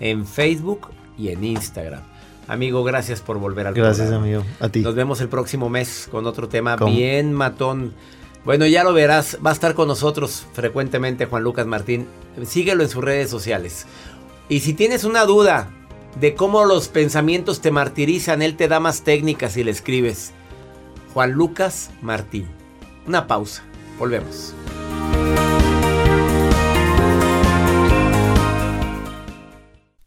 en 0.00 0.24
Facebook 0.24 0.88
y 1.18 1.28
en 1.28 1.44
Instagram. 1.44 2.11
Amigo, 2.52 2.84
gracias 2.84 3.22
por 3.22 3.38
volver 3.38 3.66
al 3.66 3.72
Gracias, 3.72 4.08
programa. 4.08 4.24
amigo. 4.24 4.44
A 4.60 4.68
ti. 4.68 4.80
Nos 4.80 4.94
vemos 4.94 5.22
el 5.22 5.28
próximo 5.28 5.70
mes 5.70 6.06
con 6.10 6.26
otro 6.26 6.48
tema 6.50 6.76
¿Cómo? 6.76 6.92
bien 6.94 7.32
matón. 7.32 7.94
Bueno, 8.44 8.66
ya 8.66 8.84
lo 8.84 8.92
verás, 8.92 9.38
va 9.44 9.50
a 9.50 9.52
estar 9.54 9.72
con 9.74 9.88
nosotros 9.88 10.44
frecuentemente 10.52 11.24
Juan 11.24 11.44
Lucas 11.44 11.66
Martín. 11.66 12.06
Síguelo 12.44 12.82
en 12.82 12.90
sus 12.90 13.02
redes 13.02 13.30
sociales. 13.30 13.86
Y 14.50 14.60
si 14.60 14.74
tienes 14.74 15.04
una 15.04 15.24
duda 15.24 15.70
de 16.20 16.34
cómo 16.34 16.66
los 16.66 16.88
pensamientos 16.88 17.62
te 17.62 17.70
martirizan, 17.70 18.42
él 18.42 18.54
te 18.56 18.68
da 18.68 18.80
más 18.80 19.02
técnicas 19.02 19.56
y 19.56 19.64
le 19.64 19.70
escribes. 19.70 20.32
Juan 21.14 21.32
Lucas 21.32 21.90
Martín. 22.02 22.48
Una 23.06 23.26
pausa. 23.26 23.62
Volvemos. 23.98 24.52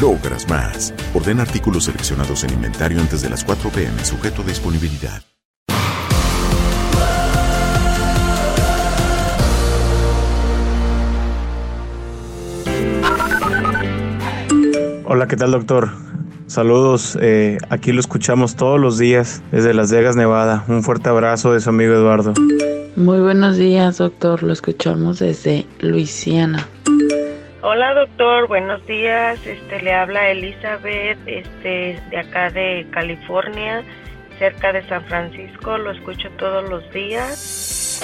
logras 0.00 0.48
más. 0.48 0.94
Orden 1.14 1.40
artículos 1.40 1.84
seleccionados 1.84 2.44
en 2.44 2.52
inventario 2.52 3.00
antes 3.00 3.22
de 3.22 3.30
las 3.30 3.44
4 3.44 3.70
pm, 3.70 4.04
sujeto 4.04 4.42
a 4.42 4.44
disponibilidad. 4.44 5.22
Hola, 15.06 15.28
¿qué 15.28 15.36
tal 15.36 15.52
doctor? 15.52 15.90
Saludos, 16.46 17.16
eh, 17.20 17.58
aquí 17.70 17.92
lo 17.92 18.00
escuchamos 18.00 18.56
todos 18.56 18.80
los 18.80 18.98
días 18.98 19.42
desde 19.52 19.74
Las 19.74 19.92
Vegas, 19.92 20.16
Nevada. 20.16 20.64
Un 20.68 20.82
fuerte 20.82 21.08
abrazo 21.08 21.52
de 21.52 21.60
su 21.60 21.70
amigo 21.70 21.94
Eduardo. 21.94 22.34
Muy 22.96 23.20
buenos 23.20 23.56
días, 23.56 23.98
doctor. 23.98 24.42
Lo 24.42 24.52
escuchamos 24.52 25.18
desde 25.18 25.66
Luisiana. 25.80 26.66
Hola, 27.66 27.94
doctor. 27.94 28.46
Buenos 28.46 28.86
días. 28.86 29.38
Este 29.46 29.80
le 29.80 29.94
habla 29.94 30.28
Elizabeth, 30.28 31.16
este 31.24 31.98
de 32.10 32.18
acá 32.18 32.50
de 32.50 32.86
California, 32.90 33.82
cerca 34.38 34.70
de 34.70 34.86
San 34.86 35.02
Francisco. 35.06 35.78
Lo 35.78 35.92
escucho 35.92 36.28
todos 36.32 36.68
los 36.68 36.92
días. 36.92 38.02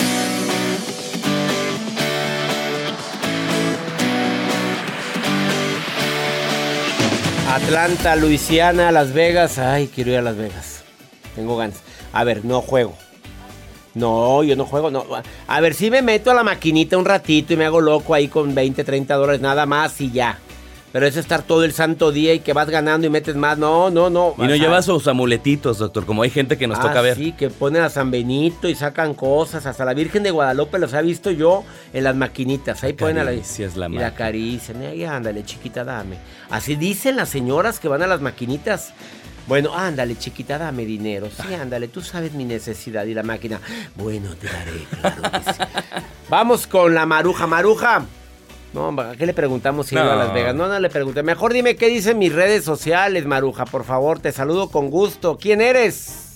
Atlanta, 7.52 8.16
Luisiana, 8.16 8.90
Las 8.90 9.12
Vegas. 9.12 9.58
Ay, 9.58 9.90
quiero 9.94 10.12
ir 10.12 10.16
a 10.16 10.22
Las 10.22 10.38
Vegas. 10.38 10.84
Tengo 11.36 11.58
ganas. 11.58 11.82
A 12.14 12.24
ver, 12.24 12.46
no 12.46 12.62
juego. 12.62 12.96
No, 13.94 14.42
yo 14.42 14.56
no 14.56 14.64
juego. 14.64 14.90
No. 14.90 15.04
A 15.46 15.60
ver, 15.60 15.74
si 15.74 15.90
me 15.90 16.02
meto 16.02 16.30
a 16.30 16.34
la 16.34 16.44
maquinita 16.44 16.96
un 16.96 17.04
ratito 17.04 17.54
y 17.54 17.56
me 17.56 17.64
hago 17.64 17.80
loco 17.80 18.14
ahí 18.14 18.28
con 18.28 18.54
20, 18.54 18.84
30 18.84 19.14
dólares 19.14 19.40
nada 19.40 19.66
más 19.66 20.00
y 20.00 20.10
ya. 20.10 20.38
Pero 20.92 21.06
es 21.06 21.16
estar 21.16 21.42
todo 21.42 21.62
el 21.62 21.72
santo 21.72 22.10
día 22.10 22.34
y 22.34 22.40
que 22.40 22.52
vas 22.52 22.68
ganando 22.68 23.06
y 23.06 23.10
metes 23.10 23.36
más. 23.36 23.56
No, 23.56 23.90
no, 23.90 24.10
no. 24.10 24.34
Y 24.36 24.40
no 24.40 24.46
O 24.46 24.48
sea, 24.48 24.56
lleva 24.56 24.82
sus 24.82 25.06
amuletitos, 25.06 25.78
doctor, 25.78 26.04
como 26.04 26.22
hay 26.22 26.30
gente 26.30 26.58
que 26.58 26.66
nos 26.66 26.80
ah, 26.80 26.82
toca 26.82 27.00
ver. 27.00 27.16
Sí, 27.16 27.32
que 27.32 27.48
ponen 27.48 27.82
a 27.82 27.90
San 27.90 28.10
Benito 28.10 28.68
y 28.68 28.74
sacan 28.74 29.14
cosas. 29.14 29.66
Hasta 29.66 29.84
la 29.84 29.94
Virgen 29.94 30.24
de 30.24 30.32
Guadalupe 30.32 30.80
los 30.80 30.92
he 30.92 31.02
visto 31.02 31.30
yo 31.30 31.62
en 31.92 32.04
las 32.04 32.16
maquinitas. 32.16 32.82
Ahí 32.82 32.94
ponen 32.94 33.18
a 33.18 33.24
la 33.24 33.30
Acaricias 33.30 33.76
la 33.76 33.88
Y 33.88 33.92
la 33.92 34.06
acarician. 34.08 34.82
Ay, 34.82 35.04
ándale, 35.04 35.44
chiquita, 35.44 35.84
dame. 35.84 36.16
Así 36.50 36.74
dicen 36.74 37.16
las 37.16 37.28
señoras 37.28 37.78
que 37.78 37.86
van 37.86 38.02
a 38.02 38.08
las 38.08 38.20
maquinitas. 38.20 38.92
Bueno, 39.50 39.74
ándale, 39.74 40.16
chiquita, 40.16 40.58
dame 40.58 40.84
dinero. 40.84 41.28
Sí, 41.28 41.52
ándale, 41.52 41.88
tú 41.88 42.00
sabes 42.02 42.34
mi 42.34 42.44
necesidad. 42.44 43.04
Y 43.06 43.14
la 43.14 43.24
máquina, 43.24 43.60
bueno, 43.96 44.36
te 44.36 44.46
daré. 44.46 44.86
claro 45.00 45.22
que 45.22 45.52
sí. 45.52 45.58
Vamos 46.28 46.68
con 46.68 46.94
la 46.94 47.04
maruja. 47.04 47.48
Maruja. 47.48 48.04
No, 48.72 48.90
¿a 49.00 49.16
qué 49.16 49.26
le 49.26 49.34
preguntamos 49.34 49.88
si 49.88 49.96
iba 49.96 50.04
a 50.04 50.14
No. 50.14 50.22
Las 50.22 50.32
Vegas? 50.32 50.54
No, 50.54 50.68
no 50.68 50.78
le 50.78 50.88
pregunté. 50.88 51.24
Mejor 51.24 51.52
dime 51.52 51.74
qué 51.74 51.88
dicen 51.88 52.16
mis 52.20 52.32
redes 52.32 52.62
sociales, 52.62 53.26
Maruja, 53.26 53.64
por 53.64 53.82
favor. 53.82 54.20
Te 54.20 54.30
saludo 54.30 54.70
con 54.70 54.88
gusto. 54.88 55.36
¿Quién 55.36 55.60
eres? 55.60 56.29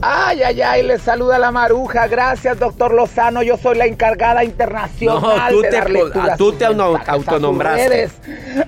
Ay, 0.00 0.42
ay, 0.44 0.62
ay, 0.62 0.82
le 0.84 0.98
saluda 0.98 1.38
la 1.38 1.50
maruja. 1.50 2.06
Gracias, 2.06 2.58
doctor 2.58 2.92
Lozano. 2.94 3.42
Yo 3.42 3.56
soy 3.56 3.76
la 3.76 3.86
encargada 3.86 4.44
internacional 4.44 5.20
No, 5.22 5.48
tú 5.50 5.60
de 5.62 5.68
te 5.70 5.76
dar 5.76 5.86
co- 5.86 5.92
lectura 5.92 6.34
a 6.34 6.36
tú 6.36 6.52
te 6.52 6.64
autonombraste. 6.64 8.08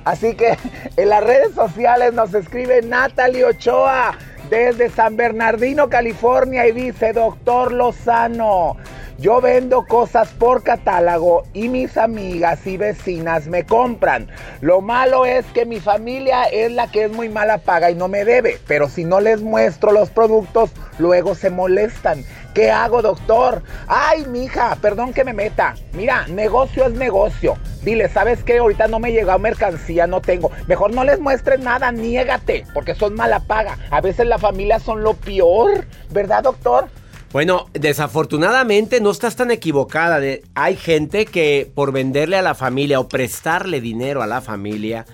Así 0.05 0.35
que 0.35 0.59
en 0.97 1.09
las 1.09 1.23
redes 1.23 1.55
sociales 1.55 2.13
nos 2.15 2.35
escribe 2.35 2.83
Natalie 2.83 3.45
Ochoa 3.45 4.13
desde 4.49 4.91
San 4.91 5.17
Bernardino, 5.17 5.89
California 5.89 6.67
y 6.67 6.73
dice, 6.73 7.13
doctor 7.13 7.71
Lozano, 7.73 8.77
yo 9.21 9.43
vendo 9.43 9.85
cosas 9.85 10.31
por 10.31 10.63
catálogo 10.63 11.43
y 11.53 11.69
mis 11.69 11.99
amigas 11.99 12.67
y 12.67 12.79
vecinas 12.79 13.49
me 13.49 13.67
compran. 13.67 14.29
Lo 14.63 14.81
malo 14.81 15.27
es 15.27 15.45
que 15.47 15.67
mi 15.67 15.79
familia 15.79 16.45
es 16.45 16.73
la 16.73 16.91
que 16.91 17.05
es 17.05 17.13
muy 17.13 17.29
mala 17.29 17.59
paga 17.59 17.91
y 17.91 17.95
no 17.95 18.09
me 18.09 18.25
debe, 18.25 18.59
pero 18.67 18.89
si 18.89 19.05
no 19.05 19.21
les 19.21 19.43
muestro 19.43 19.93
los 19.93 20.09
productos, 20.09 20.71
luego 20.99 21.35
se 21.35 21.51
molestan. 21.51 22.25
¿Qué 22.55 22.71
hago, 22.71 23.03
doctor? 23.03 23.63
Ay, 23.87 24.25
mija, 24.25 24.77
perdón 24.81 25.13
que 25.13 25.23
me 25.23 25.35
meta. 25.35 25.75
Mira, 25.93 26.27
negocio 26.27 26.87
es 26.87 26.95
negocio. 26.95 27.57
Dile, 27.83 28.09
¿sabes 28.09 28.43
qué? 28.43 28.59
Ahorita 28.59 28.89
no 28.89 28.99
me 29.01 29.13
llegó 29.13 29.39
mercancía, 29.39 30.07
no 30.07 30.23
tengo. 30.23 30.51
Mejor 30.67 30.95
no 30.95 31.05
les 31.05 31.21
muestres 31.21 31.61
nada, 31.61 31.93
niégate, 31.93 32.65
porque 32.73 32.95
son 32.95 33.15
mala 33.15 33.41
paga. 33.41 33.79
A 33.91 34.01
veces 34.01 34.27
la 34.27 34.39
familia 34.39 34.81
son 34.81 35.05
lo 35.05 35.13
peor, 35.15 35.87
¿verdad, 36.11 36.43
doctor? 36.43 36.89
Bueno, 37.33 37.69
desafortunadamente 37.75 39.01
no 39.01 39.13
estás 39.13 39.37
tan 39.37 39.53
equivocada. 39.53 40.21
Hay 40.57 40.77
gente 40.77 41.27
que 41.27 41.71
por 41.77 41.93
venderle 41.93 42.37
a 42.37 42.43
la 42.43 42.57
familia 42.57 42.99
o 42.99 43.09
prestarle 43.09 43.81
dinero 43.81 44.21
a 44.21 44.27
la 44.27 44.41
familia, 44.41 45.07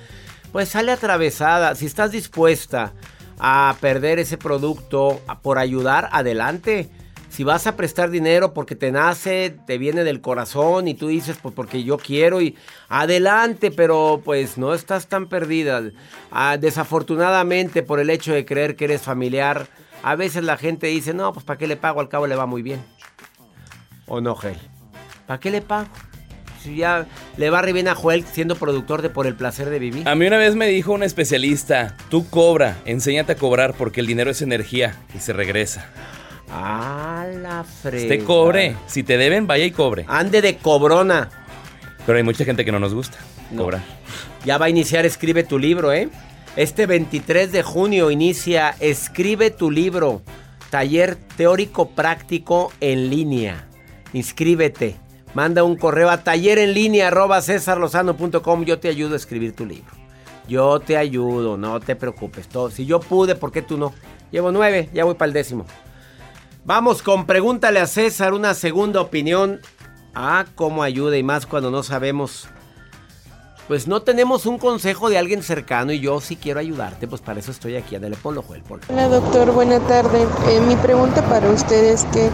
pues 0.51 0.71
sale 0.71 0.93
atravesada. 0.93 1.75
Si 1.75 1.85
estás 1.85 2.13
dispuesta 2.13 2.95
a 3.39 3.77
perder 3.83 4.19
ese 4.19 4.39
producto 4.39 5.21
por 5.43 5.59
ayudar, 5.59 6.09
adelante. 6.11 6.89
Si 7.29 7.45
vas 7.45 7.67
a 7.67 7.77
prestar 7.77 8.09
dinero 8.09 8.55
porque 8.55 8.77
te 8.77 8.91
nace, 8.91 9.55
te 9.67 9.77
viene 9.77 10.03
del 10.03 10.23
corazón 10.23 10.89
y 10.89 10.95
tú 10.95 11.09
dices, 11.09 11.37
pues 11.43 11.55
porque 11.55 11.85
yo 11.85 11.99
quiero 11.99 12.41
y 12.41 12.57
adelante, 12.89 13.71
pero 13.71 14.23
pues 14.25 14.57
no 14.57 14.73
estás 14.73 15.09
tan 15.09 15.29
perdida. 15.29 15.83
Ah, 16.31 16.57
desafortunadamente 16.59 17.83
por 17.83 18.01
el 18.01 18.09
hecho 18.09 18.33
de 18.33 18.47
creer 18.47 18.75
que 18.75 18.87
eres 18.87 19.03
familiar, 19.03 19.69
a 20.07 20.15
veces 20.15 20.45
la 20.45 20.57
gente 20.57 20.87
dice, 20.87 21.15
no, 21.15 21.33
pues 21.33 21.45
¿para 21.45 21.59
qué 21.59 21.67
le 21.67 21.77
pago? 21.77 21.99
Al 22.01 22.09
cabo 22.09 22.29
le 22.29 22.37
va 22.37 22.47
muy 22.47 22.63
bien. 22.63 22.81
¿O 24.07 24.21
no, 24.21 24.37
Gel? 24.37 24.57
¿Para 25.27 25.41
qué 25.41 25.51
le 25.51 25.63
pago? 25.63 25.89
Si 26.63 26.77
ya 26.77 27.07
le 27.37 27.51
va 27.51 27.61
re 27.61 27.73
bien 27.73 27.89
a 27.89 27.97
Joel 27.97 28.25
siendo 28.25 28.55
productor 28.55 29.03
de 29.03 29.11
Por 29.11 29.27
el 29.27 29.35
Placer 29.35 29.69
de 29.69 29.81
Vivir. 29.81 30.09
A 30.09 30.15
mí 30.15 30.25
una 30.25 30.37
vez 30.37 30.55
me 30.55 30.69
dijo 30.69 30.93
un 30.93 31.03
especialista, 31.03 31.97
tú 32.09 32.31
cobra, 32.31 32.77
enséñate 32.85 33.33
a 33.33 33.37
cobrar 33.37 33.75
porque 33.75 34.01
el 34.01 34.07
dinero 34.07 34.31
es 34.31 34.43
energía 34.43 34.95
y 35.13 35.19
se 35.19 35.33
regresa. 35.33 35.87
A 36.53 37.27
la 37.43 37.65
frega. 37.65 38.03
Usted 38.15 38.25
cobre, 38.25 38.77
si 38.87 39.03
te 39.03 39.17
deben, 39.19 39.49
vaya 39.49 39.65
y 39.65 39.73
cobre. 39.73 40.05
Ande 40.07 40.41
de 40.41 40.57
cobrona. 40.59 41.31
Pero 42.07 42.17
hay 42.17 42.23
mucha 42.23 42.45
gente 42.45 42.65
que 42.65 42.71
no 42.71 42.79
nos 42.79 42.95
gusta 42.95 43.19
No. 43.51 43.63
cobrar. 43.65 43.83
Ya 44.45 44.57
va 44.57 44.67
a 44.67 44.71
iniciar 44.71 45.05
Escribe 45.05 45.43
tu 45.43 45.59
libro, 45.59 45.93
¿eh? 45.93 46.09
Este 46.57 46.87
23 46.87 47.53
de 47.53 47.63
junio 47.63 48.11
inicia 48.11 48.75
Escribe 48.81 49.51
tu 49.51 49.71
libro. 49.71 50.23
Taller 50.71 51.17
teórico 51.37 51.91
práctico 51.91 52.73
en 52.81 53.11
línea. 53.11 53.69
Inscríbete. 54.15 54.97
Manda 55.35 55.65
un 55.65 55.77
correo 55.77 56.09
a 56.09 56.25
taller 56.25 56.59
en 56.59 56.73
línea. 56.73 57.13
Yo 58.65 58.79
te 58.79 58.89
ayudo 58.89 59.13
a 59.13 59.17
escribir 59.17 59.55
tu 59.55 59.67
libro. 59.67 59.93
Yo 60.49 60.81
te 60.81 60.97
ayudo, 60.97 61.59
no 61.59 61.79
te 61.79 61.95
preocupes. 61.95 62.49
Todo. 62.49 62.71
Si 62.71 62.87
yo 62.87 63.01
pude, 63.01 63.35
¿por 63.35 63.53
qué 63.53 63.61
tú 63.61 63.77
no? 63.77 63.93
Llevo 64.31 64.51
nueve, 64.51 64.89
ya 64.95 65.05
voy 65.05 65.15
para 65.15 65.27
el 65.27 65.35
décimo. 65.35 65.67
Vamos 66.65 67.03
con 67.03 67.27
Pregúntale 67.27 67.81
a 67.81 67.87
César, 67.87 68.33
una 68.33 68.55
segunda 68.55 69.03
opinión. 69.03 69.61
Ah, 70.15 70.47
cómo 70.55 70.83
ayuda 70.83 71.19
y 71.19 71.23
más 71.23 71.45
cuando 71.45 71.71
no 71.71 71.83
sabemos. 71.83 72.49
Pues 73.69 73.89
no 73.89 74.01
tenemos 74.01 74.47
un 74.47 74.59
consejo 74.59 75.11
de 75.11 75.19
alguien 75.19 75.43
cercano 75.43 75.91
y 75.91 75.99
yo 75.99 76.21
sí 76.21 76.37
quiero 76.37 76.61
ayudarte, 76.61 77.09
pues 77.09 77.21
para 77.21 77.41
eso 77.41 77.51
estoy 77.51 77.75
aquí. 77.75 77.97
Ándale, 77.97 78.17
ponlo, 78.17 78.45
Joel, 78.47 78.63
ponlo. 78.63 78.85
Hola 78.89 79.09
doctor, 79.09 79.51
buena 79.51 79.81
tarde. 79.81 80.25
Eh, 80.49 80.61
mi 80.61 80.77
pregunta 80.77 81.21
para 81.29 81.51
usted 81.51 81.83
es 81.85 82.05
que 82.13 82.31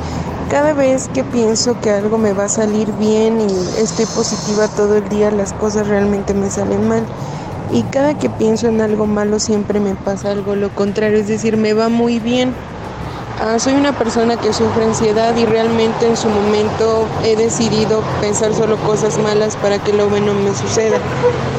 cada 0.50 0.74
vez 0.74 1.08
que 1.14 1.24
pienso 1.24 1.80
que 1.80 1.88
algo 1.88 2.18
me 2.18 2.34
va 2.34 2.44
a 2.44 2.48
salir 2.50 2.92
bien 2.98 3.40
y 3.40 3.80
estoy 3.80 4.04
positiva 4.14 4.68
todo 4.76 4.98
el 4.98 5.08
día, 5.08 5.30
las 5.30 5.54
cosas 5.54 5.88
realmente 5.88 6.34
me 6.34 6.50
salen 6.50 6.86
mal. 6.86 7.06
Y 7.72 7.82
cada 7.84 8.18
que 8.18 8.28
pienso 8.28 8.68
en 8.68 8.82
algo 8.82 9.06
malo 9.06 9.40
siempre 9.40 9.80
me 9.80 9.94
pasa 9.94 10.32
algo 10.32 10.54
lo 10.54 10.68
contrario, 10.74 11.18
es 11.18 11.28
decir, 11.28 11.56
me 11.56 11.72
va 11.72 11.88
muy 11.88 12.18
bien. 12.18 12.52
Ah, 13.44 13.58
soy 13.58 13.72
una 13.72 13.90
persona 13.98 14.36
que 14.36 14.52
sufre 14.52 14.84
ansiedad 14.84 15.36
y 15.36 15.44
realmente 15.44 16.06
en 16.06 16.16
su 16.16 16.28
momento 16.28 17.08
he 17.24 17.34
decidido 17.34 18.00
pensar 18.20 18.54
solo 18.54 18.76
cosas 18.76 19.18
malas 19.18 19.56
para 19.56 19.82
que 19.82 19.92
lo 19.92 20.08
bueno 20.08 20.32
me 20.32 20.54
suceda, 20.54 20.98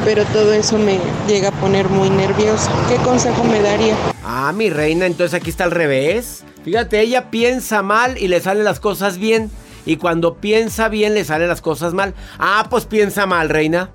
pero 0.02 0.24
todo 0.32 0.54
eso 0.54 0.78
me 0.78 0.98
llega 1.28 1.50
a 1.50 1.52
poner 1.52 1.90
muy 1.90 2.08
nervioso. 2.08 2.70
¿Qué 2.88 2.96
consejo 3.04 3.44
me 3.44 3.60
daría? 3.60 3.94
Ah, 4.24 4.50
mi 4.56 4.70
reina, 4.70 5.04
entonces 5.04 5.34
aquí 5.34 5.50
está 5.50 5.64
al 5.64 5.72
revés. 5.72 6.42
Fíjate, 6.64 7.02
ella 7.02 7.30
piensa 7.30 7.82
mal 7.82 8.16
y 8.16 8.28
le 8.28 8.40
salen 8.40 8.64
las 8.64 8.80
cosas 8.80 9.18
bien. 9.18 9.50
Y 9.84 9.98
cuando 9.98 10.36
piensa 10.36 10.88
bien 10.88 11.12
le 11.12 11.26
salen 11.26 11.48
las 11.48 11.60
cosas 11.60 11.92
mal. 11.92 12.14
Ah, 12.38 12.66
pues 12.70 12.86
piensa 12.86 13.26
mal, 13.26 13.50
reina. 13.50 13.90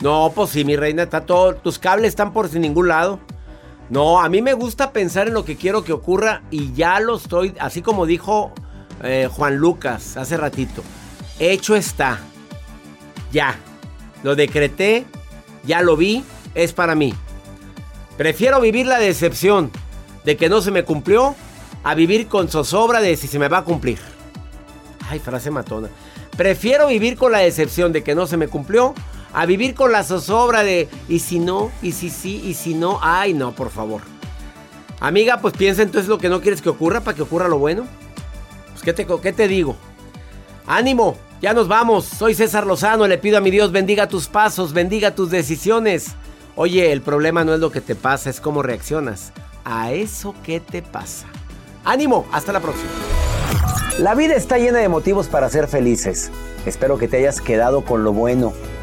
No, 0.00 0.32
pues 0.34 0.50
sí, 0.50 0.64
mi 0.64 0.74
reina, 0.74 1.04
está 1.04 1.20
todo. 1.20 1.54
Tus 1.54 1.78
cables 1.78 2.08
están 2.08 2.32
por 2.32 2.48
sin 2.48 2.62
ningún 2.62 2.88
lado. 2.88 3.20
No, 3.92 4.22
a 4.22 4.30
mí 4.30 4.40
me 4.40 4.54
gusta 4.54 4.90
pensar 4.90 5.28
en 5.28 5.34
lo 5.34 5.44
que 5.44 5.56
quiero 5.56 5.84
que 5.84 5.92
ocurra 5.92 6.40
y 6.50 6.72
ya 6.72 6.98
lo 6.98 7.16
estoy, 7.16 7.54
así 7.60 7.82
como 7.82 8.06
dijo 8.06 8.50
eh, 9.02 9.28
Juan 9.30 9.56
Lucas 9.56 10.16
hace 10.16 10.38
ratito. 10.38 10.82
Hecho 11.38 11.76
está. 11.76 12.18
Ya. 13.32 13.54
Lo 14.22 14.34
decreté, 14.34 15.04
ya 15.64 15.82
lo 15.82 15.98
vi, 15.98 16.24
es 16.54 16.72
para 16.72 16.94
mí. 16.94 17.12
Prefiero 18.16 18.62
vivir 18.62 18.86
la 18.86 18.98
decepción 18.98 19.70
de 20.24 20.38
que 20.38 20.48
no 20.48 20.62
se 20.62 20.70
me 20.70 20.84
cumplió 20.84 21.34
a 21.84 21.94
vivir 21.94 22.28
con 22.28 22.48
zozobra 22.48 23.02
de 23.02 23.14
si 23.18 23.28
se 23.28 23.38
me 23.38 23.48
va 23.48 23.58
a 23.58 23.64
cumplir. 23.64 23.98
Ay, 25.06 25.18
frase 25.18 25.50
matona. 25.50 25.88
Prefiero 26.34 26.86
vivir 26.86 27.18
con 27.18 27.30
la 27.30 27.40
decepción 27.40 27.92
de 27.92 28.02
que 28.02 28.14
no 28.14 28.26
se 28.26 28.38
me 28.38 28.48
cumplió 28.48 28.94
a 29.32 29.46
vivir 29.46 29.74
con 29.74 29.92
la 29.92 30.04
zozobra 30.04 30.62
de 30.62 30.88
y 31.08 31.20
si 31.20 31.38
no, 31.38 31.70
y 31.82 31.92
si 31.92 32.10
sí, 32.10 32.42
y 32.44 32.54
si 32.54 32.74
no. 32.74 32.98
Ay, 33.02 33.34
no, 33.34 33.52
por 33.52 33.70
favor. 33.70 34.02
Amiga, 35.00 35.40
pues 35.40 35.54
piensa 35.56 35.82
entonces 35.82 36.08
lo 36.08 36.18
que 36.18 36.28
no 36.28 36.40
quieres 36.40 36.62
que 36.62 36.68
ocurra 36.68 37.00
para 37.00 37.16
que 37.16 37.22
ocurra 37.22 37.48
lo 37.48 37.58
bueno. 37.58 37.86
Pues, 38.70 38.82
¿qué 38.82 38.92
te, 38.92 39.06
qué 39.20 39.32
te 39.32 39.48
digo? 39.48 39.76
Ánimo, 40.66 41.16
ya 41.40 41.54
nos 41.54 41.66
vamos. 41.66 42.04
Soy 42.04 42.34
César 42.34 42.66
Lozano. 42.66 43.06
Le 43.06 43.18
pido 43.18 43.38
a 43.38 43.40
mi 43.40 43.50
Dios 43.50 43.72
bendiga 43.72 44.08
tus 44.08 44.28
pasos, 44.28 44.72
bendiga 44.72 45.14
tus 45.14 45.30
decisiones. 45.30 46.12
Oye, 46.54 46.92
el 46.92 47.00
problema 47.00 47.44
no 47.44 47.54
es 47.54 47.60
lo 47.60 47.72
que 47.72 47.80
te 47.80 47.94
pasa, 47.94 48.28
es 48.28 48.40
cómo 48.40 48.62
reaccionas 48.62 49.32
a 49.64 49.92
eso 49.92 50.34
que 50.44 50.60
te 50.60 50.82
pasa. 50.82 51.26
Ánimo, 51.84 52.26
hasta 52.30 52.52
la 52.52 52.60
próxima. 52.60 52.90
La 53.98 54.14
vida 54.14 54.34
está 54.34 54.58
llena 54.58 54.78
de 54.78 54.88
motivos 54.88 55.28
para 55.28 55.48
ser 55.48 55.66
felices. 55.66 56.30
Espero 56.66 56.98
que 56.98 57.08
te 57.08 57.16
hayas 57.16 57.40
quedado 57.40 57.84
con 57.84 58.04
lo 58.04 58.12
bueno 58.12 58.52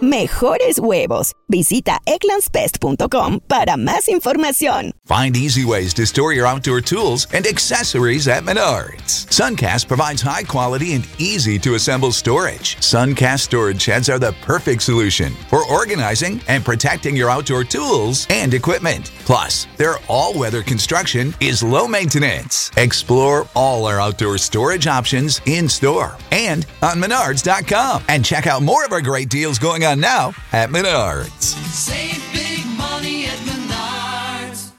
mejores 0.00 0.78
huevos. 0.78 1.34
Visita 1.48 1.98
eclanspest.com 2.06 3.40
para 3.48 3.76
más 3.76 4.08
información. 4.08 4.92
Find 5.04 5.36
easy 5.36 5.64
ways 5.64 5.92
to 5.94 6.06
store 6.06 6.32
your 6.32 6.46
outdoor 6.46 6.80
tools 6.80 7.26
and 7.34 7.44
accessories 7.46 8.28
at 8.28 8.44
Menards. 8.44 9.26
Suncast 9.26 9.88
provides 9.88 10.22
high 10.22 10.44
quality 10.44 10.94
and 10.94 11.04
easy 11.18 11.58
to 11.58 11.74
assemble 11.74 12.12
storage. 12.12 12.76
Suncast 12.76 13.40
storage 13.40 13.82
sheds 13.82 14.08
are 14.08 14.20
the 14.20 14.32
perfect 14.42 14.82
solution 14.82 15.32
for 15.48 15.66
organizing 15.66 16.40
and 16.46 16.64
protecting 16.64 17.16
your 17.16 17.28
outdoor 17.28 17.64
tools 17.64 18.28
and 18.30 18.54
equipment. 18.54 19.10
Plus, 19.24 19.66
their 19.76 19.96
all 20.08 20.38
weather 20.38 20.62
construction 20.62 21.34
is 21.40 21.64
low 21.64 21.88
maintenance. 21.88 22.70
Explore 22.76 23.48
all 23.56 23.86
our 23.86 24.00
outdoor 24.00 24.38
storage 24.38 24.86
options 24.86 25.40
in 25.46 25.68
store 25.68 26.16
and 26.30 26.64
on 26.82 26.98
Menards.com. 27.00 28.04
And 28.08 28.24
check 28.24 28.46
out 28.46 28.62
more 28.62 28.84
of 28.84 28.92
our 28.92 29.00
great 29.00 29.28
deals 29.28 29.58
going 29.58 29.84
on 29.84 29.89
now 29.96 30.32
at 30.52 30.70
Menards. 30.70 31.54
Save 31.72 32.20
big 32.32 32.66
money 32.76 33.26
at 33.26 33.38
Menards. 33.46 34.72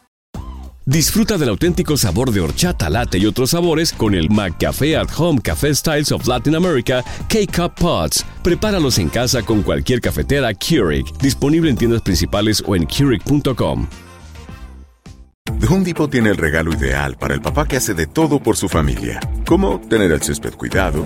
Disfruta 0.85 1.37
del 1.37 1.49
auténtico 1.49 1.95
sabor 1.97 2.31
de 2.31 2.41
horchata, 2.41 2.89
latte 2.89 3.17
y 3.17 3.25
otros 3.25 3.51
sabores 3.51 3.93
con 3.93 4.15
el 4.15 4.29
McCafé 4.29 4.97
at 4.97 5.09
Home 5.17 5.41
Café 5.41 5.73
Styles 5.73 6.11
of 6.11 6.27
Latin 6.27 6.55
America 6.55 7.03
K-Cup 7.29 7.75
Pods. 7.75 8.25
Prepáralos 8.43 8.97
en 8.97 9.09
casa 9.09 9.41
con 9.41 9.61
cualquier 9.61 10.01
cafetera 10.01 10.53
Keurig, 10.53 11.05
disponible 11.19 11.69
en 11.69 11.77
tiendas 11.77 12.01
principales 12.01 12.63
o 12.65 12.75
en 12.75 12.85
Keurig.com. 12.85 13.87
The 15.59 15.67
Home 15.67 15.83
Depot 15.83 16.09
tiene 16.09 16.29
el 16.29 16.37
regalo 16.37 16.73
ideal 16.73 17.17
para 17.17 17.33
el 17.33 17.41
papá 17.41 17.67
que 17.67 17.77
hace 17.77 17.93
de 17.93 18.07
todo 18.07 18.41
por 18.41 18.57
su 18.57 18.67
familia, 18.67 19.19
como 19.45 19.79
tener 19.79 20.11
el 20.11 20.21
césped 20.21 20.53
cuidado 20.53 21.05